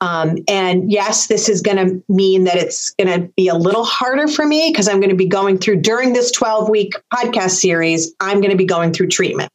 Um, 0.00 0.38
and 0.48 0.90
yes, 0.90 1.28
this 1.28 1.48
is 1.48 1.62
going 1.62 1.76
to 1.76 2.02
mean 2.12 2.42
that 2.44 2.56
it's 2.56 2.90
going 2.90 3.20
to 3.20 3.28
be 3.36 3.46
a 3.46 3.54
little 3.54 3.84
harder 3.84 4.26
for 4.26 4.44
me 4.44 4.70
because 4.70 4.88
I'm 4.88 4.98
going 4.98 5.10
to 5.10 5.16
be 5.16 5.28
going 5.28 5.58
through 5.58 5.80
during 5.80 6.12
this 6.12 6.32
12 6.32 6.68
week 6.68 6.94
podcast 7.14 7.52
series. 7.52 8.12
I'm 8.18 8.40
going 8.40 8.50
to 8.50 8.56
be 8.56 8.64
going 8.64 8.92
through 8.92 9.08
treatment. 9.08 9.48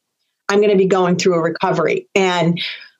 I'm 0.48 0.60
going 0.60 0.70
to 0.70 0.78
be 0.78 0.86
going 0.86 1.16
through 1.16 1.34
a 1.34 1.40
recovery 1.40 2.06
and 2.14 2.58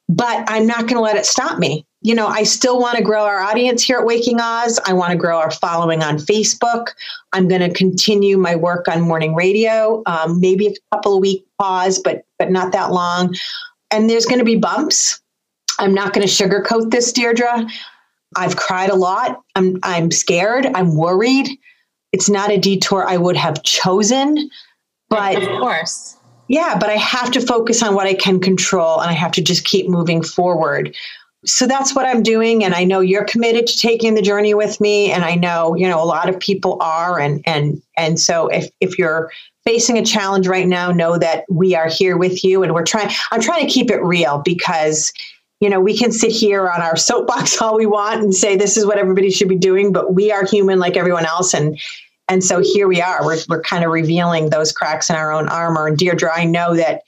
but 0.09 0.45
I'm 0.49 0.67
not 0.67 0.81
going 0.81 0.95
to 0.95 1.01
let 1.01 1.17
it 1.17 1.27
stop 1.27 1.59
me. 1.59 1.85
You 2.01 2.15
know, 2.15 2.27
I 2.27 2.45
still 2.45 2.81
want 2.81 2.97
to 2.97 3.03
grow 3.03 3.25
our 3.25 3.41
audience 3.41 3.83
here 3.83 3.99
at 3.99 4.07
Waking 4.07 4.41
Oz. 4.41 4.79
I 4.87 4.93
want 4.93 5.11
to 5.11 5.19
grow 5.19 5.39
our 5.39 5.51
following 5.51 6.03
on 6.03 6.19
Facebook. 6.19 6.89
I'm 7.33 7.49
going 7.49 7.61
to 7.61 7.73
continue 7.73 8.39
my 8.39 8.55
work 8.55 8.89
on 8.89 9.01
morning 9.01 9.35
radio. 9.35 10.03
Um, 10.07 10.41
maybe 10.41 10.69
a 10.69 10.75
couple 10.93 11.15
of 11.15 11.21
week 11.21 11.45
pause, 11.59 11.99
but 11.99 12.25
but 12.39 12.51
not 12.51 12.73
that 12.73 12.93
long. 12.93 13.35
And 13.91 14.09
there's 14.09 14.27
going 14.27 14.39
to 14.39 14.45
be 14.45 14.57
bumps. 14.57 15.21
I'm 15.79 15.93
not 15.93 16.13
going 16.13 16.27
to 16.27 16.33
sugarcoat 16.33 16.91
this, 16.91 17.13
Deirdre. 17.13 17.67
I've 18.37 18.57
cried 18.57 18.91
a 18.91 18.97
lot. 18.97 19.43
I'm 19.57 19.79
I'm 19.83 20.11
scared. 20.11 20.67
I'm 20.75 20.97
worried. 20.97 21.49
It's 22.13 22.31
not 22.31 22.51
a 22.51 22.59
detour 22.59 23.07
I 23.07 23.17
would 23.17 23.37
have 23.37 23.63
chosen, 23.65 24.51
but 25.11 25.37
of 25.37 25.49
course 25.59 26.18
yeah, 26.49 26.77
but 26.79 26.89
I 26.89 26.97
have 26.97 27.31
to 27.33 27.41
focus 27.41 27.83
on 27.83 27.95
what 27.95 28.07
I 28.07 28.15
can 28.15 28.41
control 28.41 29.01
and 29.01 29.11
I 29.11 29.15
have 29.15 29.33
to 29.33 29.43
just 29.43 29.65
keep 29.65 29.89
moving 29.89 30.23
forward. 30.23 30.97
So 31.45 31.67
that's 31.67 31.95
what 31.95 32.07
I'm 32.07 32.23
doing 32.23 32.65
and 32.65 32.75
I 32.75 32.85
know 32.85 33.01
you're 33.01 33.25
committed 33.25 33.67
to 33.69 33.79
taking 33.79 34.15
the 34.15 34.23
journey 34.23 34.55
with 34.55 34.81
me 34.81 35.13
and 35.13 35.25
I 35.25 35.37
know, 35.37 35.75
you 35.77 35.87
know, 35.87 36.03
a 36.03 36.05
lot 36.05 36.29
of 36.29 36.41
people 36.41 36.79
are 36.81 37.21
and 37.21 37.43
and 37.47 37.81
and 37.97 38.19
so 38.19 38.49
if 38.49 38.69
if 38.81 38.99
you're 38.99 39.31
facing 39.65 39.99
a 39.99 40.05
challenge 40.05 40.49
right 40.49 40.67
now, 40.67 40.91
know 40.91 41.17
that 41.19 41.45
we 41.49 41.77
are 41.77 41.89
here 41.89 42.17
with 42.17 42.43
you 42.43 42.63
and 42.63 42.75
we're 42.75 42.85
trying 42.85 43.11
I'm 43.31 43.41
trying 43.41 43.65
to 43.65 43.73
keep 43.73 43.91
it 43.91 44.03
real 44.03 44.43
because 44.45 45.13
you 45.61 45.69
know, 45.69 45.81
we 45.81 45.97
can 45.97 46.13
sit 46.13 46.31
here 46.31 46.71
on 46.71 46.81
our 46.81 46.97
soapbox 46.97 47.61
all 47.63 47.77
we 47.77 47.87
want 47.87 48.23
and 48.23 48.35
say 48.35 48.57
this 48.57 48.77
is 48.77 48.87
what 48.87 48.99
everybody 48.99 49.31
should 49.31 49.49
be 49.49 49.57
doing, 49.57 49.93
but 49.93 50.15
we 50.15 50.33
are 50.33 50.45
human 50.45 50.79
like 50.79 50.97
everyone 50.97 51.27
else 51.27 51.55
and 51.55 51.79
and 52.29 52.45
so 52.45 52.61
here 52.61 52.87
we 52.87 53.01
are. 53.01 53.25
We're, 53.25 53.39
we're 53.49 53.63
kind 53.63 53.85
of 53.85 53.91
revealing 53.91 54.51
those 54.51 54.73
cracks 54.73 55.09
in 55.09 55.17
our 55.17 55.33
own 55.33 55.49
armor. 55.49 55.87
And 55.87 55.97
Deirdre, 55.97 56.31
I 56.35 56.45
know 56.45 56.75
that 56.77 57.03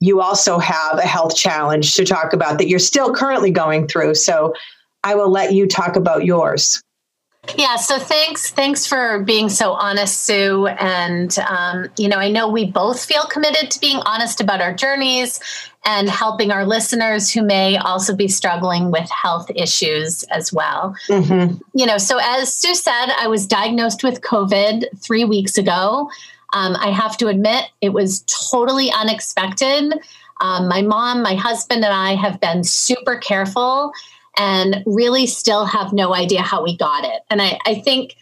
you 0.00 0.20
also 0.20 0.58
have 0.58 0.98
a 0.98 1.06
health 1.06 1.36
challenge 1.36 1.94
to 1.94 2.04
talk 2.04 2.32
about 2.32 2.58
that 2.58 2.68
you're 2.68 2.78
still 2.78 3.14
currently 3.14 3.50
going 3.50 3.86
through. 3.86 4.14
So 4.14 4.54
I 5.04 5.14
will 5.14 5.30
let 5.30 5.52
you 5.52 5.66
talk 5.66 5.96
about 5.96 6.24
yours. 6.24 6.82
Yeah, 7.56 7.76
so 7.76 7.98
thanks, 7.98 8.50
thanks 8.50 8.86
for 8.86 9.22
being 9.22 9.48
so 9.48 9.72
honest, 9.72 10.20
Sue. 10.20 10.66
And 10.66 11.36
um, 11.38 11.88
you 11.96 12.08
know, 12.08 12.16
I 12.16 12.30
know 12.30 12.48
we 12.48 12.66
both 12.66 13.04
feel 13.04 13.24
committed 13.24 13.70
to 13.70 13.80
being 13.80 13.96
honest 14.04 14.40
about 14.40 14.60
our 14.60 14.74
journeys 14.74 15.40
and 15.84 16.08
helping 16.08 16.50
our 16.50 16.66
listeners 16.66 17.32
who 17.32 17.42
may 17.42 17.78
also 17.78 18.14
be 18.14 18.28
struggling 18.28 18.90
with 18.90 19.08
health 19.10 19.50
issues 19.54 20.22
as 20.24 20.52
well. 20.52 20.94
Mm-hmm. 21.08 21.56
You 21.72 21.86
know, 21.86 21.96
so 21.96 22.18
as 22.20 22.52
Sue 22.54 22.74
said, 22.74 23.06
I 23.18 23.26
was 23.26 23.46
diagnosed 23.46 24.04
with 24.04 24.20
COVID 24.20 25.00
three 25.00 25.24
weeks 25.24 25.56
ago. 25.56 26.10
Um, 26.52 26.76
I 26.76 26.90
have 26.90 27.16
to 27.18 27.28
admit, 27.28 27.64
it 27.80 27.90
was 27.90 28.22
totally 28.50 28.92
unexpected. 28.92 29.94
Um, 30.40 30.68
my 30.68 30.82
mom, 30.82 31.22
my 31.22 31.34
husband, 31.34 31.84
and 31.84 31.94
I 31.94 32.14
have 32.16 32.40
been 32.40 32.64
super 32.64 33.16
careful 33.16 33.92
and 34.36 34.82
really 34.86 35.26
still 35.26 35.64
have 35.64 35.92
no 35.92 36.14
idea 36.14 36.42
how 36.42 36.62
we 36.62 36.76
got 36.76 37.04
it. 37.04 37.22
And 37.30 37.42
I, 37.42 37.58
I 37.66 37.74
think 37.74 38.16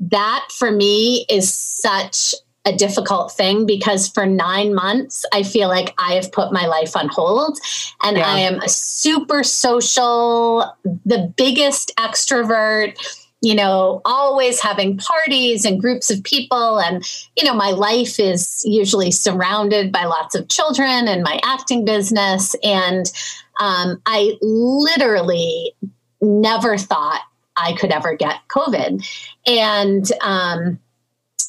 that 0.00 0.46
for 0.50 0.70
me 0.70 1.26
is 1.28 1.52
such 1.52 2.34
a 2.64 2.76
difficult 2.76 3.32
thing 3.32 3.66
because 3.66 4.08
for 4.08 4.26
nine 4.26 4.74
months, 4.74 5.24
I 5.32 5.42
feel 5.42 5.68
like 5.68 5.94
I 5.98 6.14
have 6.14 6.30
put 6.32 6.52
my 6.52 6.66
life 6.66 6.96
on 6.96 7.08
hold 7.08 7.58
and 8.02 8.18
yeah. 8.18 8.26
I 8.26 8.38
am 8.40 8.60
a 8.60 8.68
super 8.68 9.42
social, 9.42 10.70
the 10.84 11.32
biggest 11.36 11.92
extrovert 11.98 12.96
you 13.40 13.54
know, 13.54 14.00
always 14.04 14.60
having 14.60 14.98
parties 14.98 15.64
and 15.64 15.80
groups 15.80 16.10
of 16.10 16.22
people. 16.24 16.80
And, 16.80 17.08
you 17.36 17.44
know, 17.44 17.54
my 17.54 17.70
life 17.70 18.18
is 18.18 18.62
usually 18.64 19.12
surrounded 19.12 19.92
by 19.92 20.06
lots 20.06 20.34
of 20.34 20.48
children 20.48 21.06
and 21.06 21.22
my 21.22 21.38
acting 21.44 21.84
business. 21.84 22.56
And 22.64 23.12
um, 23.58 24.00
I 24.06 24.36
literally 24.40 25.74
never 26.20 26.78
thought 26.78 27.22
I 27.56 27.74
could 27.74 27.90
ever 27.90 28.14
get 28.14 28.36
COVID. 28.48 29.06
And, 29.46 30.12
um, 30.20 30.78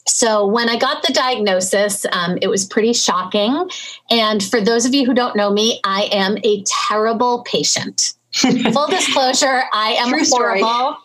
so 0.07 0.45
when 0.45 0.69
I 0.69 0.77
got 0.77 1.03
the 1.05 1.13
diagnosis, 1.13 2.05
um, 2.11 2.37
it 2.41 2.47
was 2.47 2.65
pretty 2.65 2.93
shocking. 2.93 3.69
And 4.09 4.43
for 4.43 4.59
those 4.59 4.85
of 4.85 4.93
you 4.93 5.05
who 5.05 5.13
don't 5.13 5.35
know 5.35 5.51
me, 5.51 5.79
I 5.83 6.09
am 6.11 6.37
a 6.43 6.63
terrible 6.63 7.43
patient. 7.43 8.13
Full 8.33 8.87
disclosure, 8.87 9.63
I 9.73 9.95
am 9.99 10.09
True 10.09 10.23
horrible. 10.29 10.97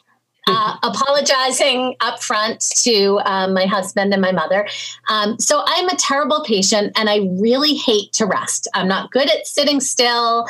Uh, 0.47 0.77
apologizing 0.83 1.97
up 2.01 2.23
front 2.23 2.61
to 2.61 3.19
um, 3.25 3.55
my 3.55 3.65
husband 3.65 4.13
and 4.13 4.21
my 4.21 4.31
mother. 4.31 4.69
Um, 5.09 5.39
so 5.39 5.63
I'm 5.65 5.89
a 5.89 5.97
terrible 5.97 6.45
patient 6.45 6.93
and 6.99 7.09
I 7.09 7.27
really 7.41 7.75
hate 7.75 8.13
to 8.15 8.27
rest. 8.27 8.69
I'm 8.75 8.87
not 8.87 9.11
good 9.11 9.31
at 9.31 9.47
sitting 9.47 9.81
still. 9.81 10.47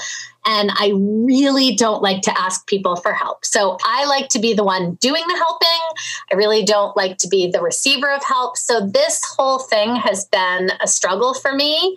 And 0.47 0.71
I 0.75 0.93
really 0.95 1.75
don't 1.75 2.03
like 2.03 2.23
to 2.23 2.39
ask 2.39 2.67
people 2.67 2.97
for 2.97 3.13
help. 3.13 3.45
So 3.45 3.79
I 3.85 4.05
like 4.05 4.29
to 4.31 4.39
be 4.39 4.53
the 4.53 4.65
one 4.65 4.95
doing 4.95 5.25
the 5.27 5.37
helping. 5.37 5.69
I 6.31 6.35
really 6.35 6.65
don't 6.65 6.97
like 6.97 7.19
to 7.19 7.29
be 7.29 7.51
the 7.51 7.63
receiver 7.63 8.11
of 8.11 8.23
help. 8.23 8.57
So 8.57 8.87
this 8.87 9.23
whole 9.37 9.59
thing 9.59 9.97
has 9.97 10.27
been 10.27 10.71
a 10.81 10.87
struggle 10.87 11.35
for 11.35 11.55
me 11.55 11.97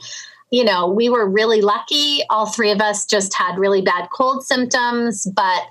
you 0.50 0.64
know, 0.64 0.88
we 0.88 1.10
were 1.10 1.28
really 1.28 1.62
lucky. 1.62 2.22
All 2.30 2.46
three 2.46 2.72
of 2.72 2.80
us 2.80 3.06
just 3.06 3.34
had 3.34 3.58
really 3.58 3.82
bad 3.82 4.08
cold 4.14 4.46
symptoms, 4.46 5.26
but 5.36 5.64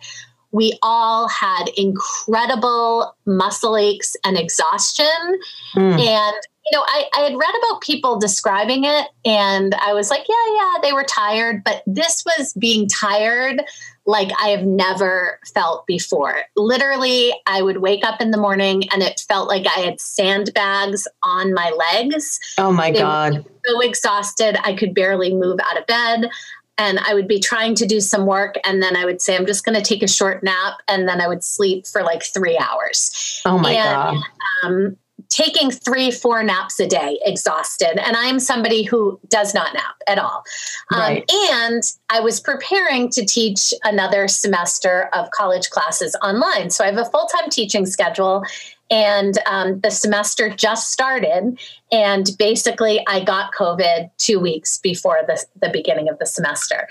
we 0.53 0.79
all 0.83 1.29
had 1.29 1.69
incredible 1.77 3.15
muscle 3.27 3.77
aches 3.77 4.17
and 4.25 4.37
exhaustion. 4.37 5.41
Mm. 5.75 5.99
And, 5.99 6.37
you 6.71 6.77
know, 6.77 6.85
I, 6.87 7.05
I, 7.15 7.21
had 7.21 7.37
read 7.37 7.55
about 7.63 7.81
people 7.81 8.19
describing 8.19 8.85
it 8.85 9.07
and 9.25 9.75
I 9.75 9.95
was 9.95 10.11
like, 10.11 10.27
yeah, 10.29 10.55
yeah, 10.55 10.73
they 10.83 10.93
were 10.93 11.05
tired. 11.05 11.63
But 11.65 11.83
this 11.87 12.25
was 12.25 12.55
being 12.55 12.89
tired 12.89 13.63
like 14.05 14.31
I 14.41 14.49
have 14.49 14.65
never 14.65 15.41
felt 15.53 15.87
before. 15.87 16.43
Literally, 16.57 17.35
I 17.47 17.63
would 17.63 17.79
wake 17.79 18.05
up 18.05 18.21
in 18.21 18.31
the 18.31 18.39
morning 18.39 18.89
and 18.91 19.03
it 19.03 19.25
felt 19.29 19.49
like 19.49 19.67
I 19.67 19.81
had 19.81 20.01
sandbags 20.01 21.07
on 21.23 21.55
my 21.55 21.71
legs. 21.71 22.41
Oh 22.59 22.73
my 22.73 22.91
they 22.91 22.99
God. 22.99 23.45
So 23.67 23.81
exhausted, 23.81 24.59
I 24.65 24.75
could 24.75 24.95
barely 24.95 25.35
move 25.35 25.59
out 25.63 25.79
of 25.79 25.87
bed 25.87 26.31
and 26.79 26.99
I 27.01 27.15
would 27.15 27.27
be 27.27 27.41
trying 27.41 27.75
to 27.77 27.87
do 27.87 28.01
some 28.01 28.27
work, 28.27 28.57
and 28.63 28.83
then 28.83 28.97
I 28.97 29.07
would 29.07 29.23
say, 29.23 29.35
I'm 29.35 29.47
just 29.47 29.65
going 29.65 29.77
to 29.77 29.83
take 29.83 30.03
a 30.03 30.09
short 30.09 30.43
nap, 30.43 30.75
and 30.89 31.09
then 31.09 31.23
I 31.23 31.27
would 31.27 31.43
sleep 31.43 31.87
for 31.87 32.03
like 32.03 32.23
three 32.23 32.59
hours. 32.59 33.41
Oh 33.47 33.59
my 33.59 33.73
and, 33.73 34.19
God. 34.19 34.23
Um, 34.63 34.97
taking 35.29 35.71
three, 35.71 36.11
four 36.11 36.43
naps 36.43 36.79
a 36.81 36.87
day, 36.87 37.19
exhausted. 37.25 37.99
And 38.05 38.17
I 38.17 38.27
am 38.27 38.39
somebody 38.41 38.83
who 38.83 39.19
does 39.29 39.55
not 39.55 39.75
nap 39.75 39.97
at 40.07 40.19
all. 40.19 40.45
Um, 40.95 41.19
and 41.53 41.83
I 42.11 42.21
was 42.21 42.41
preparing 42.41 43.11
to 43.11 43.25
teach 43.25 43.73
another 43.85 44.29
semester 44.29 45.09
of 45.13 45.31
college 45.31 45.71
classes 45.71 46.17
online. 46.23 46.71
So 46.71 46.85
I 46.85 46.89
have 46.89 46.99
a 46.99 47.05
full 47.05 47.27
time 47.27 47.51
teaching 47.51 47.87
schedule 47.87 48.45
and 48.91 49.39
um, 49.47 49.81
the 49.81 49.91
semester 49.91 50.49
just 50.49 50.93
started 50.93 51.59
and 51.91 52.31
basically 52.39 53.05
i 53.09 53.23
got 53.23 53.53
covid 53.53 54.11
two 54.19 54.39
weeks 54.39 54.79
before 54.79 55.19
the, 55.27 55.43
the 55.61 55.69
beginning 55.71 56.09
of 56.09 56.19
the 56.19 56.27
semester 56.27 56.87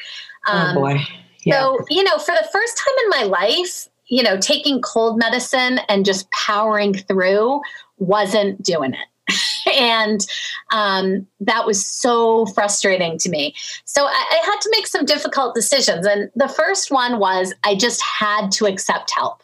oh, 0.47 0.57
um, 0.57 0.77
oh 0.77 0.81
boy 0.81 0.99
yeah. 1.43 1.59
so 1.59 1.79
you 1.89 2.03
know 2.03 2.17
for 2.17 2.35
the 2.35 2.47
first 2.51 2.77
time 2.77 2.93
in 3.03 3.09
my 3.09 3.37
life 3.37 3.87
you 4.07 4.23
know 4.23 4.37
taking 4.37 4.81
cold 4.81 5.17
medicine 5.17 5.79
and 5.89 6.05
just 6.05 6.29
powering 6.31 6.93
through 6.93 7.61
wasn't 7.97 8.61
doing 8.61 8.93
it 8.93 9.07
and 9.73 10.25
um, 10.71 11.25
that 11.39 11.65
was 11.65 11.85
so 11.85 12.45
frustrating 12.47 13.17
to 13.19 13.29
me. 13.29 13.55
So 13.85 14.05
I, 14.05 14.09
I, 14.09 14.45
had 14.45 14.59
to 14.61 14.69
make 14.71 14.87
some 14.87 15.05
difficult 15.05 15.55
decisions. 15.55 16.05
And 16.05 16.29
the 16.35 16.47
first 16.47 16.91
one 16.91 17.17
was 17.17 17.53
I 17.63 17.75
just 17.75 18.03
had 18.03 18.51
to 18.53 18.65
accept 18.65 19.11
help. 19.11 19.41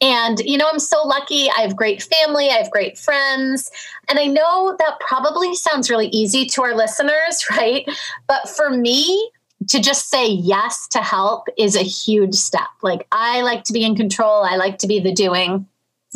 And, 0.00 0.38
you 0.40 0.58
know, 0.58 0.68
I'm 0.70 0.78
so 0.78 1.02
lucky. 1.02 1.50
I 1.50 1.60
have 1.60 1.76
great 1.76 2.02
family, 2.02 2.50
I 2.50 2.54
have 2.54 2.70
great 2.70 2.98
friends. 2.98 3.70
And 4.08 4.18
I 4.18 4.26
know 4.26 4.76
that 4.78 5.00
probably 5.00 5.54
sounds 5.54 5.90
really 5.90 6.08
easy 6.08 6.46
to 6.46 6.62
our 6.62 6.74
listeners, 6.74 7.44
right? 7.50 7.88
But 8.26 8.48
for 8.48 8.70
me, 8.70 9.30
to 9.68 9.80
just 9.80 10.08
say 10.08 10.28
yes 10.28 10.86
to 10.88 10.98
help 10.98 11.48
is 11.56 11.76
a 11.76 11.82
huge 11.82 12.34
step. 12.34 12.68
Like, 12.82 13.06
I 13.12 13.42
like 13.42 13.64
to 13.64 13.72
be 13.72 13.84
in 13.84 13.96
control, 13.96 14.42
I 14.42 14.56
like 14.56 14.78
to 14.78 14.86
be 14.86 15.00
the 15.00 15.12
doing. 15.12 15.66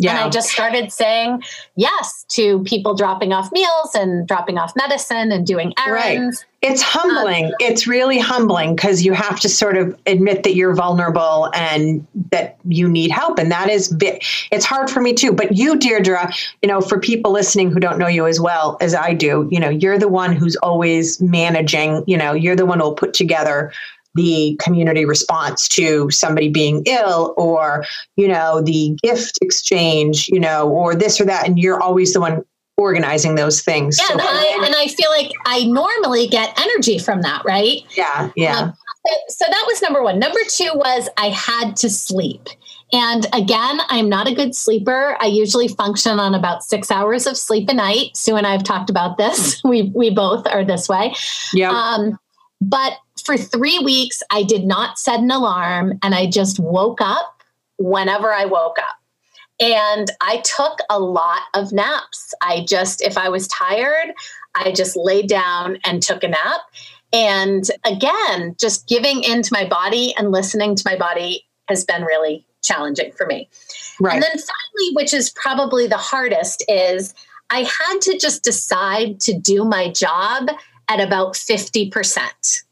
Yeah. 0.00 0.12
And 0.12 0.21
I 0.21 0.28
just 0.30 0.49
started 0.49 0.90
saying 0.90 1.42
yes 1.76 2.25
to 2.30 2.62
people 2.64 2.95
dropping 2.95 3.35
off 3.35 3.52
meals 3.52 3.95
and 3.95 4.26
dropping 4.26 4.57
off 4.57 4.73
medicine 4.75 5.30
and 5.30 5.47
doing 5.47 5.75
errands. 5.87 6.45
Right. 6.62 6.73
It's 6.73 6.83
humbling. 6.83 7.47
Um, 7.47 7.52
it's 7.61 7.87
really 7.87 8.19
humbling 8.19 8.76
because 8.76 9.02
you 9.02 9.12
have 9.12 9.40
to 9.40 9.49
sort 9.49 9.76
of 9.76 9.99
admit 10.07 10.42
that 10.42 10.54
you're 10.54 10.75
vulnerable 10.75 11.50
and 11.54 12.07
that 12.33 12.57
you 12.66 12.88
need 12.88 13.11
help. 13.11 13.38
And 13.38 13.50
that 13.50 13.69
is, 13.69 13.95
it's 14.50 14.64
hard 14.64 14.90
for 14.90 15.00
me 15.00 15.12
too. 15.12 15.33
But 15.33 15.57
you, 15.57 15.76
Deirdre, 15.76 16.33
you 16.62 16.69
know, 16.69 16.80
for 16.80 16.99
people 16.99 17.33
listening 17.33 17.71
who 17.71 17.80
don't 17.80 17.99
know 17.99 18.09
you 18.09 18.26
as 18.26 18.40
well 18.40 18.78
as 18.80 18.95
I 18.95 19.14
do, 19.14 19.49
you 19.50 19.61
know, 19.61 19.71
you're 19.71 19.99
the 19.99 20.09
one 20.09 20.35
who's 20.35 20.57
always 20.57 21.21
managing, 21.21 22.04
you 22.07 22.16
know, 22.16 22.33
you're 22.33 22.57
the 22.57 22.66
one 22.66 22.78
who'll 22.80 22.95
put 22.95 23.12
together 23.14 23.73
the 24.14 24.57
community 24.61 25.05
response 25.05 25.69
to 25.69 26.11
somebody 26.11 26.49
being 26.49 26.83
ill 26.87 27.35
or 27.37 27.85
you 28.17 28.26
know 28.26 28.61
the 28.61 28.97
gift 29.02 29.38
exchange 29.40 30.29
you 30.29 30.40
know 30.40 30.69
or 30.69 30.95
this 30.95 31.21
or 31.21 31.25
that 31.25 31.47
and 31.47 31.59
you're 31.59 31.81
always 31.81 32.12
the 32.12 32.21
one 32.21 32.45
organizing 32.76 33.35
those 33.35 33.62
things 33.62 33.99
yeah 34.00 34.07
so, 34.07 34.12
and, 34.14 34.23
I, 34.23 34.62
and 34.64 34.75
I 34.75 34.87
feel 34.88 35.11
like 35.11 35.31
i 35.47 35.64
normally 35.64 36.26
get 36.26 36.59
energy 36.61 36.99
from 36.99 37.23
that 37.23 37.43
right 37.45 37.83
yeah 37.97 38.31
yeah 38.37 38.57
um, 38.57 38.75
so, 39.07 39.14
so 39.29 39.45
that 39.49 39.64
was 39.67 39.83
number 39.83 40.02
one 40.02 40.19
number 40.19 40.40
two 40.49 40.71
was 40.75 41.09
i 41.17 41.29
had 41.29 41.76
to 41.76 41.90
sleep 41.90 42.49
and 42.93 43.26
again, 43.33 43.81
I'm 43.88 44.09
not 44.09 44.26
a 44.26 44.35
good 44.35 44.55
sleeper. 44.55 45.17
I 45.21 45.26
usually 45.26 45.69
function 45.69 46.19
on 46.19 46.35
about 46.35 46.64
six 46.64 46.90
hours 46.90 47.26
of 47.26 47.37
sleep 47.37 47.69
a 47.69 47.75
night. 47.75 48.17
Sue 48.17 48.37
and 48.37 48.47
I 48.47 48.52
have 48.52 48.64
talked 48.64 48.90
about 48.90 49.17
this. 49.17 49.62
We 49.71 49.93
we 49.95 50.11
both 50.11 50.47
are 50.49 50.64
this 50.64 50.88
way. 50.88 51.14
Yeah. 51.52 51.71
Um, 51.71 52.19
but 52.61 52.95
for 53.25 53.37
three 53.37 53.79
weeks, 53.79 54.23
I 54.31 54.43
did 54.43 54.64
not 54.64 54.99
set 54.99 55.21
an 55.21 55.31
alarm 55.31 55.99
and 56.02 56.14
I 56.14 56.26
just 56.26 56.59
woke 56.59 57.00
up 57.00 57.43
whenever 57.79 58.33
I 58.33 58.45
woke 58.45 58.79
up. 58.79 58.97
And 59.61 60.11
I 60.23 60.38
took 60.38 60.79
a 60.88 60.99
lot 60.99 61.43
of 61.55 61.73
naps. 61.73 62.33
I 62.43 62.64
just, 62.67 63.02
if 63.02 63.19
I 63.19 63.29
was 63.29 63.47
tired, 63.49 64.14
I 64.55 64.73
just 64.73 64.97
laid 64.97 65.29
down 65.29 65.79
and 65.85 66.02
took 66.02 66.23
a 66.23 66.29
nap. 66.29 66.61
And 67.12 67.64
again, 67.85 68.57
just 68.59 68.88
giving 68.88 69.23
into 69.23 69.50
my 69.52 69.67
body 69.69 70.14
and 70.17 70.31
listening 70.31 70.76
to 70.76 70.83
my 70.87 70.97
body 70.97 71.45
has 71.69 71.85
been 71.85 72.05
really 72.05 72.47
challenging 72.62 73.12
for 73.12 73.26
me. 73.26 73.49
Right. 74.00 74.14
And 74.14 74.23
then 74.23 74.31
finally, 74.31 74.95
which 74.95 75.12
is 75.12 75.31
probably 75.31 75.87
the 75.87 75.97
hardest, 75.97 76.64
is 76.69 77.14
I 77.50 77.61
had 77.61 78.00
to 78.02 78.19
just 78.19 78.43
decide 78.43 79.21
to 79.21 79.38
do 79.38 79.64
my 79.64 79.90
job 79.90 80.49
at 80.90 81.00
about 81.00 81.35
50%. 81.35 82.62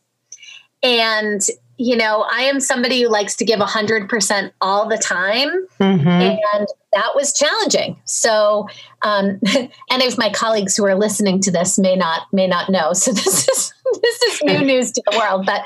And, 0.82 1.40
you 1.78 1.96
know, 1.96 2.26
I 2.30 2.42
am 2.42 2.58
somebody 2.58 3.02
who 3.02 3.08
likes 3.08 3.36
to 3.36 3.44
give 3.44 3.60
100% 3.60 4.50
all 4.60 4.88
the 4.88 4.98
time. 4.98 5.48
Mm-hmm. 5.80 6.08
And 6.08 6.66
that 6.92 7.12
was 7.14 7.32
challenging. 7.32 7.96
So, 8.04 8.66
um, 9.02 9.40
and 9.56 10.02
if 10.02 10.18
my 10.18 10.30
colleagues 10.30 10.76
who 10.76 10.84
are 10.86 10.96
listening 10.96 11.40
to 11.42 11.52
this 11.52 11.78
may 11.78 11.94
not 11.94 12.22
may 12.32 12.46
not 12.46 12.68
know, 12.68 12.92
so 12.92 13.12
this 13.12 13.48
is 13.48 13.72
this 14.02 14.22
is 14.22 14.42
new 14.42 14.58
news 14.64 14.90
to 14.92 15.02
the 15.08 15.16
world. 15.16 15.46
But 15.46 15.62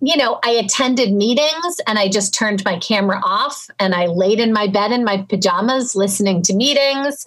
you 0.00 0.16
know, 0.16 0.38
I 0.44 0.50
attended 0.50 1.12
meetings 1.12 1.80
and 1.86 1.98
I 1.98 2.08
just 2.08 2.34
turned 2.34 2.64
my 2.64 2.78
camera 2.78 3.20
off 3.24 3.66
and 3.80 3.94
I 3.94 4.06
laid 4.06 4.38
in 4.38 4.52
my 4.52 4.68
bed 4.68 4.92
in 4.92 5.04
my 5.04 5.22
pajamas 5.28 5.96
listening 5.96 6.42
to 6.42 6.54
meetings. 6.54 7.26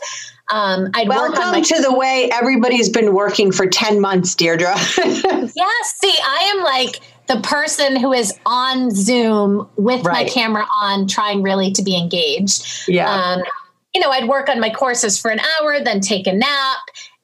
Um, 0.52 0.90
I'd 0.94 1.08
Welcome 1.08 1.52
my- 1.52 1.62
to 1.62 1.82
the 1.82 1.94
way 1.94 2.30
everybody's 2.32 2.90
been 2.90 3.14
working 3.14 3.52
for 3.52 3.68
10 3.68 4.02
months, 4.02 4.36
Deirdre. 4.36 4.74
yes. 4.76 5.94
See, 6.02 6.14
I 6.24 6.54
am 6.56 6.64
like 6.64 7.00
the 7.32 7.40
person 7.42 7.96
who 7.96 8.12
is 8.12 8.34
on 8.46 8.92
Zoom 8.92 9.68
with 9.78 10.04
right. 10.04 10.26
my 10.26 10.30
camera 10.30 10.68
on, 10.82 11.08
trying 11.08 11.42
really 11.42 11.72
to 11.72 11.82
be 11.82 11.98
engaged. 11.98 12.90
Yeah. 12.90 13.10
Um, 13.10 13.44
you 13.94 14.02
know, 14.02 14.10
I'd 14.10 14.28
work 14.28 14.50
on 14.50 14.60
my 14.60 14.70
courses 14.70 15.20
for 15.20 15.32
an 15.32 15.40
hour, 15.40 15.80
then 15.82 16.02
take 16.02 16.28
a 16.28 16.34
nap. 16.34 16.80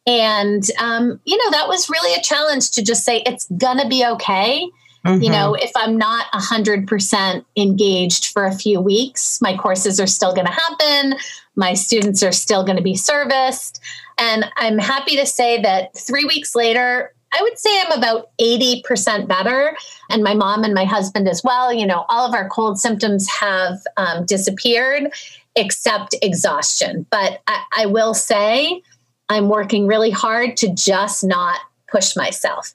And, 0.05 0.63
um, 0.79 1.19
you 1.25 1.37
know, 1.37 1.51
that 1.51 1.67
was 1.67 1.89
really 1.89 2.17
a 2.17 2.23
challenge 2.23 2.71
to 2.71 2.83
just 2.83 3.03
say, 3.03 3.21
it's 3.25 3.47
going 3.57 3.79
to 3.79 3.87
be 3.87 4.05
okay. 4.05 4.69
Mm-hmm. 5.05 5.23
You 5.23 5.29
know, 5.29 5.53
if 5.55 5.71
I'm 5.75 5.97
not 5.97 6.31
100% 6.33 7.45
engaged 7.57 8.27
for 8.27 8.45
a 8.45 8.55
few 8.55 8.79
weeks, 8.79 9.41
my 9.41 9.57
courses 9.57 9.99
are 9.99 10.07
still 10.07 10.33
going 10.33 10.47
to 10.47 10.53
happen. 10.53 11.15
My 11.55 11.73
students 11.73 12.23
are 12.23 12.31
still 12.31 12.63
going 12.63 12.77
to 12.77 12.83
be 12.83 12.95
serviced. 12.95 13.81
And 14.17 14.45
I'm 14.55 14.77
happy 14.77 15.17
to 15.17 15.25
say 15.25 15.61
that 15.61 15.97
three 15.97 16.23
weeks 16.23 16.55
later, 16.55 17.13
I 17.33 17.41
would 17.41 17.57
say 17.57 17.81
I'm 17.81 17.91
about 17.91 18.29
80% 18.39 19.27
better. 19.27 19.75
And 20.09 20.23
my 20.23 20.33
mom 20.33 20.63
and 20.63 20.73
my 20.73 20.85
husband 20.85 21.27
as 21.27 21.43
well. 21.43 21.73
You 21.73 21.85
know, 21.85 22.05
all 22.09 22.27
of 22.27 22.33
our 22.33 22.49
cold 22.49 22.79
symptoms 22.79 23.27
have 23.29 23.79
um, 23.97 24.25
disappeared 24.25 25.11
except 25.55 26.15
exhaustion. 26.21 27.05
But 27.09 27.41
I, 27.47 27.63
I 27.79 27.85
will 27.87 28.13
say 28.13 28.81
I'm 29.29 29.49
working 29.49 29.87
really 29.87 30.11
hard 30.11 30.55
to 30.57 30.73
just 30.73 31.23
not 31.23 31.59
push 31.87 32.15
myself. 32.15 32.73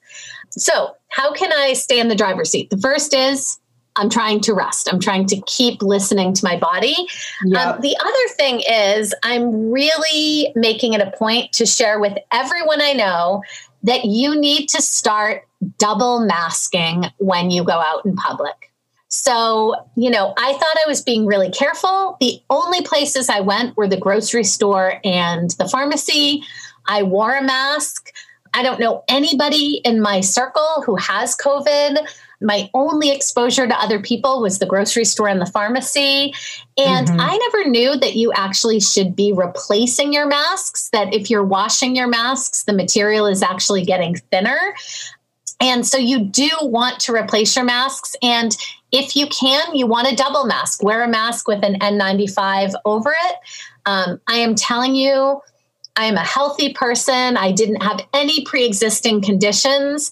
So, 0.51 0.95
how 1.07 1.33
can 1.33 1.51
I 1.51 1.73
stay 1.73 1.99
in 1.99 2.07
the 2.07 2.15
driver's 2.15 2.51
seat? 2.51 2.69
The 2.69 2.77
first 2.77 3.13
is 3.13 3.59
I'm 3.95 4.09
trying 4.09 4.39
to 4.41 4.53
rest. 4.53 4.91
I'm 4.91 4.99
trying 4.99 5.27
to 5.27 5.41
keep 5.41 5.81
listening 5.81 6.33
to 6.33 6.45
my 6.45 6.57
body. 6.57 6.95
Yep. 7.45 7.75
Um, 7.75 7.81
the 7.81 7.95
other 7.99 8.33
thing 8.35 8.61
is, 8.61 9.13
I'm 9.23 9.71
really 9.71 10.51
making 10.55 10.93
it 10.93 11.01
a 11.01 11.11
point 11.11 11.51
to 11.53 11.65
share 11.65 11.99
with 11.99 12.17
everyone 12.31 12.81
I 12.81 12.93
know 12.93 13.43
that 13.83 14.05
you 14.05 14.39
need 14.39 14.67
to 14.69 14.81
start 14.81 15.43
double 15.77 16.25
masking 16.25 17.05
when 17.17 17.51
you 17.51 17.63
go 17.63 17.73
out 17.73 18.05
in 18.05 18.15
public. 18.15 18.71
So, 19.09 19.75
you 19.95 20.09
know, 20.09 20.33
I 20.37 20.53
thought 20.53 20.75
I 20.83 20.87
was 20.87 21.01
being 21.01 21.27
really 21.27 21.51
careful. 21.51 22.17
The 22.19 22.41
only 22.49 22.81
places 22.81 23.29
I 23.29 23.41
went 23.41 23.77
were 23.77 23.87
the 23.87 23.97
grocery 23.97 24.43
store 24.43 24.99
and 25.03 25.51
the 25.59 25.67
pharmacy. 25.67 26.43
I 26.87 27.03
wore 27.03 27.35
a 27.35 27.43
mask. 27.43 28.11
I 28.53 28.63
don't 28.63 28.79
know 28.79 29.03
anybody 29.07 29.81
in 29.83 30.01
my 30.01 30.21
circle 30.21 30.83
who 30.85 30.95
has 30.95 31.35
COVID. 31.35 31.97
My 32.41 32.69
only 32.73 33.11
exposure 33.11 33.67
to 33.67 33.79
other 33.79 34.01
people 34.01 34.41
was 34.41 34.59
the 34.59 34.65
grocery 34.65 35.05
store 35.05 35.29
and 35.29 35.41
the 35.41 35.45
pharmacy. 35.45 36.33
And 36.77 37.07
mm-hmm. 37.07 37.19
I 37.19 37.37
never 37.37 37.69
knew 37.69 37.97
that 37.97 38.15
you 38.15 38.33
actually 38.33 38.79
should 38.79 39.15
be 39.15 39.31
replacing 39.31 40.13
your 40.13 40.27
masks, 40.27 40.89
that 40.91 41.13
if 41.13 41.29
you're 41.29 41.43
washing 41.43 41.95
your 41.95 42.07
masks, 42.07 42.63
the 42.63 42.73
material 42.73 43.25
is 43.25 43.41
actually 43.41 43.85
getting 43.85 44.15
thinner. 44.31 44.75
And 45.59 45.87
so 45.87 45.97
you 45.97 46.19
do 46.19 46.49
want 46.61 46.99
to 47.01 47.13
replace 47.13 47.55
your 47.55 47.63
masks. 47.63 48.15
And 48.21 48.55
if 48.91 49.15
you 49.15 49.27
can, 49.27 49.75
you 49.75 49.87
want 49.87 50.11
a 50.11 50.15
double 50.15 50.45
mask. 50.45 50.83
Wear 50.83 51.03
a 51.03 51.07
mask 51.07 51.47
with 51.47 51.63
an 51.63 51.79
N95 51.79 52.73
over 52.83 53.11
it. 53.11 53.35
Um, 53.85 54.19
I 54.27 54.35
am 54.35 54.55
telling 54.55 54.95
you, 54.95 55.41
I 55.95 56.05
am 56.05 56.15
a 56.15 56.23
healthy 56.23 56.73
person. 56.73 57.37
I 57.37 57.51
didn't 57.51 57.81
have 57.83 58.01
any 58.13 58.43
pre 58.45 58.65
existing 58.65 59.21
conditions. 59.21 60.11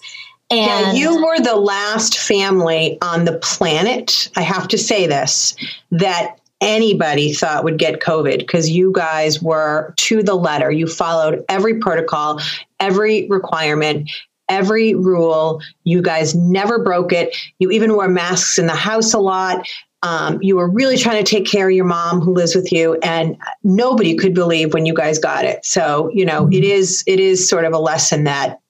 And 0.49 0.97
yeah, 0.97 1.11
you 1.11 1.23
were 1.23 1.39
the 1.39 1.55
last 1.55 2.19
family 2.19 2.97
on 3.01 3.23
the 3.23 3.37
planet, 3.37 4.29
I 4.35 4.41
have 4.41 4.67
to 4.69 4.77
say 4.77 5.07
this, 5.07 5.55
that 5.91 6.35
anybody 6.59 7.33
thought 7.33 7.63
would 7.63 7.79
get 7.79 8.01
COVID 8.01 8.39
because 8.39 8.69
you 8.69 8.91
guys 8.91 9.41
were 9.41 9.93
to 9.97 10.21
the 10.21 10.35
letter. 10.35 10.69
You 10.69 10.87
followed 10.87 11.43
every 11.47 11.79
protocol, 11.79 12.41
every 12.81 13.27
requirement, 13.29 14.11
every 14.49 14.93
rule. 14.93 15.61
You 15.85 16.01
guys 16.01 16.35
never 16.35 16.83
broke 16.83 17.13
it. 17.13 17.35
You 17.59 17.71
even 17.71 17.93
wore 17.93 18.09
masks 18.09 18.59
in 18.59 18.67
the 18.67 18.75
house 18.75 19.13
a 19.13 19.19
lot. 19.19 19.65
Um, 20.03 20.39
you 20.41 20.55
were 20.55 20.67
really 20.67 20.97
trying 20.97 21.23
to 21.23 21.29
take 21.29 21.45
care 21.45 21.69
of 21.69 21.75
your 21.75 21.85
mom 21.85 22.21
who 22.21 22.33
lives 22.33 22.55
with 22.55 22.71
you, 22.71 22.97
and 23.03 23.37
nobody 23.63 24.15
could 24.15 24.33
believe 24.33 24.73
when 24.73 24.85
you 24.85 24.93
guys 24.93 25.19
got 25.19 25.45
it. 25.45 25.65
So 25.65 26.09
you 26.13 26.25
know 26.25 26.47
it 26.51 26.63
is 26.63 27.03
it 27.07 27.19
is 27.19 27.47
sort 27.47 27.65
of 27.65 27.73
a 27.73 27.79
lesson 27.79 28.23
that 28.23 28.61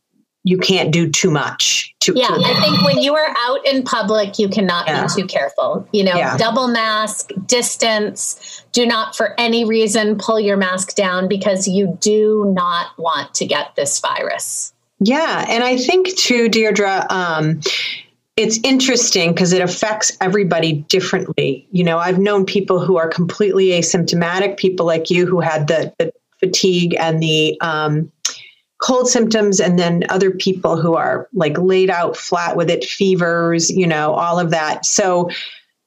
you 0.43 0.57
can't 0.57 0.91
do 0.91 1.09
too 1.09 1.29
much. 1.29 1.93
Too, 1.99 2.13
yeah, 2.15 2.27
too 2.27 2.43
I 2.43 2.59
think 2.61 2.83
when 2.83 2.97
you 2.97 3.15
are 3.15 3.35
out 3.37 3.65
in 3.65 3.83
public, 3.83 4.39
you 4.39 4.49
cannot 4.49 4.87
yeah. 4.87 5.03
be 5.03 5.21
too 5.21 5.27
careful. 5.27 5.87
You 5.91 6.03
know, 6.03 6.15
yeah. 6.15 6.35
double 6.37 6.67
mask, 6.67 7.31
distance. 7.45 8.63
Do 8.71 8.85
not, 8.85 9.15
for 9.15 9.39
any 9.39 9.65
reason, 9.65 10.17
pull 10.17 10.39
your 10.39 10.57
mask 10.57 10.95
down 10.95 11.27
because 11.27 11.67
you 11.67 11.97
do 12.01 12.51
not 12.55 12.97
want 12.97 13.35
to 13.35 13.45
get 13.45 13.75
this 13.75 13.99
virus. 13.99 14.73
Yeah, 14.99 15.45
and 15.47 15.63
I 15.63 15.77
think 15.77 16.15
too, 16.15 16.49
Deirdre. 16.49 17.05
Um, 17.09 17.61
it's 18.41 18.59
interesting 18.63 19.31
because 19.31 19.53
it 19.53 19.61
affects 19.61 20.17
everybody 20.19 20.73
differently. 20.73 21.67
You 21.71 21.83
know, 21.83 21.99
I've 21.99 22.19
known 22.19 22.45
people 22.45 22.79
who 22.79 22.97
are 22.97 23.07
completely 23.07 23.67
asymptomatic, 23.67 24.57
people 24.57 24.85
like 24.85 25.09
you 25.09 25.25
who 25.25 25.39
had 25.39 25.67
the, 25.67 25.93
the 25.99 26.11
fatigue 26.39 26.95
and 26.99 27.21
the 27.21 27.59
um, 27.61 28.11
cold 28.81 29.07
symptoms, 29.07 29.59
and 29.59 29.77
then 29.77 30.03
other 30.09 30.31
people 30.31 30.75
who 30.75 30.95
are 30.95 31.29
like 31.33 31.57
laid 31.57 31.89
out 31.89 32.17
flat 32.17 32.57
with 32.57 32.69
it, 32.69 32.83
fevers, 32.83 33.69
you 33.69 33.85
know, 33.85 34.13
all 34.13 34.39
of 34.39 34.49
that. 34.49 34.85
So 34.85 35.29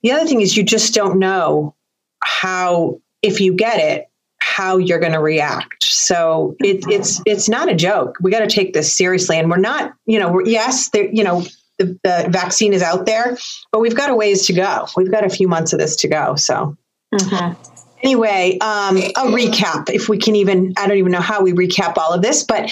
the 0.03 0.13
other 0.13 0.27
thing 0.27 0.41
is 0.41 0.57
you 0.57 0.63
just 0.63 0.95
don't 0.95 1.19
know 1.19 1.75
how, 2.23 3.01
if 3.23 3.41
you 3.41 3.55
get 3.55 3.79
it, 3.79 4.09
how 4.39 4.77
you're 4.77 5.01
going 5.01 5.13
to 5.13 5.21
react. 5.21 5.83
So 5.83 6.55
it, 6.61 6.85
it's 6.89 7.21
it's 7.25 7.49
not 7.49 7.71
a 7.71 7.75
joke. 7.75 8.19
We 8.21 8.31
got 8.31 8.41
to 8.41 8.47
take 8.47 8.75
this 8.75 8.95
seriously, 8.95 9.39
and 9.39 9.51
we're 9.51 9.57
not. 9.57 9.95
You 10.07 10.21
know, 10.21 10.39
yes, 10.45 10.91
you 10.95 11.25
know, 11.25 11.45
the, 11.79 11.99
the, 12.05 12.27
vaccine 12.31 12.73
is 12.73 12.83
out 12.83 13.07
there, 13.07 13.37
but 13.73 13.81
we've 13.81 13.97
got 13.97 14.11
a 14.11 14.15
ways 14.15 14.47
to 14.47 14.53
go. 14.53 14.87
We've 14.97 15.11
got 15.11 15.25
a 15.25 15.31
few 15.31 15.49
months 15.49 15.73
of 15.73 15.79
this 15.79 15.97
to 15.97 16.09
go. 16.09 16.37
So. 16.37 16.77
Mm-hmm. 17.13 17.61
Anyway, 18.03 18.59
um, 18.61 18.99
a 18.99 19.33
recap, 19.33 19.89
if 19.89 20.11
we 20.11 20.19
can 20.19 20.37
even, 20.37 20.75
I 20.77 20.87
don't 20.87 20.99
even 20.99 21.13
know 21.13 21.23
how 21.23 21.43
we 21.43 21.53
recap 21.53 21.97
all 21.97 22.13
of 22.13 22.21
this, 22.21 22.43
but 22.43 22.71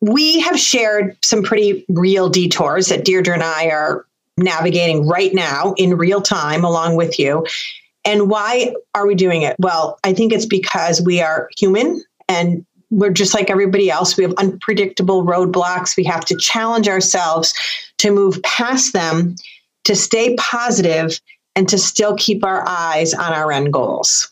we 0.00 0.38
have 0.40 0.58
shared 0.58 1.16
some 1.24 1.42
pretty 1.42 1.84
real 1.88 2.28
detours 2.28 2.86
that 2.88 3.04
Deirdre 3.04 3.34
and 3.34 3.42
I 3.42 3.66
are 3.66 4.06
navigating 4.36 5.06
right 5.08 5.34
now 5.34 5.74
in 5.76 5.96
real 5.96 6.20
time 6.20 6.64
along 6.64 6.96
with 6.96 7.18
you. 7.18 7.46
And 8.04 8.30
why 8.30 8.74
are 8.94 9.06
we 9.06 9.14
doing 9.14 9.42
it? 9.42 9.56
Well, 9.58 9.98
I 10.04 10.14
think 10.14 10.32
it's 10.32 10.46
because 10.46 11.02
we 11.02 11.20
are 11.20 11.50
human 11.58 12.02
and 12.28 12.64
we're 12.90 13.10
just 13.10 13.34
like 13.34 13.50
everybody 13.50 13.90
else. 13.90 14.16
We 14.16 14.24
have 14.24 14.34
unpredictable 14.36 15.24
roadblocks. 15.24 15.96
We 15.96 16.04
have 16.04 16.24
to 16.26 16.36
challenge 16.36 16.88
ourselves 16.88 17.54
to 17.98 18.10
move 18.10 18.42
past 18.42 18.92
them, 18.92 19.36
to 19.84 19.94
stay 19.94 20.34
positive, 20.36 21.20
and 21.54 21.68
to 21.68 21.78
still 21.78 22.16
keep 22.16 22.44
our 22.44 22.66
eyes 22.66 23.14
on 23.14 23.32
our 23.32 23.52
end 23.52 23.72
goals. 23.72 24.30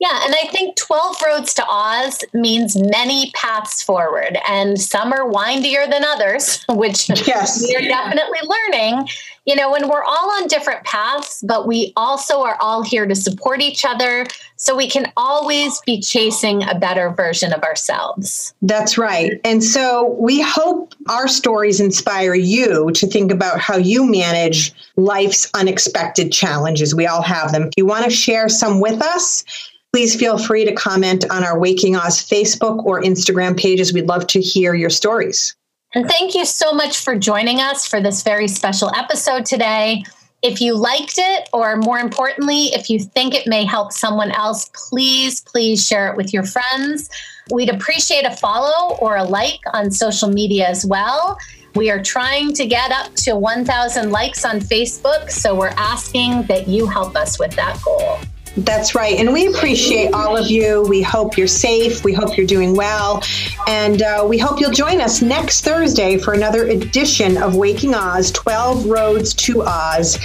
Yeah, 0.00 0.24
and 0.24 0.34
I 0.34 0.48
think 0.52 0.76
12 0.76 1.16
Roads 1.26 1.54
to 1.54 1.66
Oz 1.66 2.24
means 2.32 2.76
many 2.76 3.32
paths 3.34 3.82
forward, 3.82 4.38
and 4.48 4.80
some 4.80 5.12
are 5.12 5.28
windier 5.28 5.88
than 5.88 6.04
others, 6.04 6.62
which 6.68 7.08
yes. 7.26 7.66
we 7.66 7.74
are 7.74 7.80
definitely 7.80 8.38
learning. 8.44 9.08
You 9.44 9.56
know, 9.56 9.72
when 9.72 9.88
we're 9.88 10.04
all 10.04 10.30
on 10.32 10.46
different 10.46 10.84
paths, 10.84 11.42
but 11.46 11.66
we 11.66 11.92
also 11.96 12.42
are 12.42 12.56
all 12.60 12.82
here 12.82 13.06
to 13.06 13.14
support 13.14 13.60
each 13.60 13.84
other 13.84 14.26
so 14.56 14.76
we 14.76 14.88
can 14.88 15.10
always 15.16 15.80
be 15.86 16.00
chasing 16.00 16.62
a 16.68 16.78
better 16.78 17.10
version 17.10 17.52
of 17.52 17.62
ourselves. 17.62 18.52
That's 18.60 18.98
right. 18.98 19.40
And 19.44 19.64
so 19.64 20.16
we 20.20 20.42
hope 20.42 20.94
our 21.08 21.28
stories 21.28 21.80
inspire 21.80 22.34
you 22.34 22.90
to 22.92 23.06
think 23.06 23.32
about 23.32 23.58
how 23.58 23.76
you 23.78 24.04
manage 24.04 24.74
life's 24.96 25.50
unexpected 25.54 26.30
challenges. 26.30 26.94
We 26.94 27.06
all 27.06 27.22
have 27.22 27.50
them. 27.50 27.64
If 27.64 27.72
you 27.78 27.86
want 27.86 28.04
to 28.04 28.10
share 28.10 28.50
some 28.50 28.80
with 28.80 29.00
us, 29.00 29.44
Please 29.92 30.14
feel 30.14 30.36
free 30.36 30.64
to 30.66 30.74
comment 30.74 31.24
on 31.30 31.44
our 31.44 31.58
Waking 31.58 31.96
Oz 31.96 32.20
Facebook 32.20 32.84
or 32.84 33.00
Instagram 33.00 33.58
pages. 33.58 33.92
We'd 33.92 34.06
love 34.06 34.26
to 34.28 34.40
hear 34.40 34.74
your 34.74 34.90
stories. 34.90 35.56
And 35.94 36.06
thank 36.06 36.34
you 36.34 36.44
so 36.44 36.72
much 36.72 36.98
for 36.98 37.16
joining 37.16 37.60
us 37.60 37.86
for 37.86 38.00
this 38.00 38.22
very 38.22 38.48
special 38.48 38.94
episode 38.94 39.46
today. 39.46 40.04
If 40.42 40.60
you 40.60 40.76
liked 40.76 41.14
it, 41.16 41.48
or 41.52 41.76
more 41.76 41.98
importantly, 41.98 42.66
if 42.66 42.90
you 42.90 43.00
think 43.00 43.34
it 43.34 43.46
may 43.46 43.64
help 43.64 43.92
someone 43.92 44.30
else, 44.30 44.70
please, 44.74 45.40
please 45.40 45.84
share 45.84 46.10
it 46.12 46.16
with 46.16 46.34
your 46.34 46.44
friends. 46.44 47.08
We'd 47.50 47.70
appreciate 47.70 48.26
a 48.26 48.36
follow 48.36 48.96
or 48.98 49.16
a 49.16 49.24
like 49.24 49.60
on 49.72 49.90
social 49.90 50.28
media 50.28 50.68
as 50.68 50.84
well. 50.84 51.38
We 51.74 51.90
are 51.90 52.02
trying 52.02 52.52
to 52.54 52.66
get 52.66 52.92
up 52.92 53.14
to 53.16 53.36
1,000 53.36 54.10
likes 54.10 54.44
on 54.44 54.60
Facebook, 54.60 55.30
so 55.30 55.54
we're 55.54 55.74
asking 55.76 56.42
that 56.44 56.68
you 56.68 56.86
help 56.86 57.16
us 57.16 57.38
with 57.38 57.52
that 57.52 57.80
goal. 57.82 58.18
That's 58.64 58.94
right. 58.94 59.18
And 59.18 59.32
we 59.32 59.46
appreciate 59.46 60.12
all 60.12 60.36
of 60.36 60.50
you. 60.50 60.82
We 60.88 61.00
hope 61.00 61.36
you're 61.36 61.46
safe. 61.46 62.04
We 62.04 62.12
hope 62.12 62.36
you're 62.36 62.46
doing 62.46 62.74
well. 62.74 63.22
And 63.66 64.02
uh, 64.02 64.26
we 64.28 64.38
hope 64.38 64.60
you'll 64.60 64.72
join 64.72 65.00
us 65.00 65.22
next 65.22 65.64
Thursday 65.64 66.18
for 66.18 66.34
another 66.34 66.66
edition 66.66 67.36
of 67.36 67.54
Waking 67.54 67.94
Oz 67.94 68.32
12 68.32 68.86
Roads 68.86 69.34
to 69.34 69.62
Oz. 69.62 70.18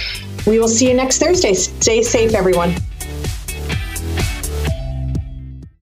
We 0.46 0.58
will 0.58 0.68
see 0.68 0.88
you 0.88 0.94
next 0.94 1.18
Thursday. 1.18 1.54
Stay 1.54 2.02
safe, 2.02 2.34
everyone. 2.34 2.74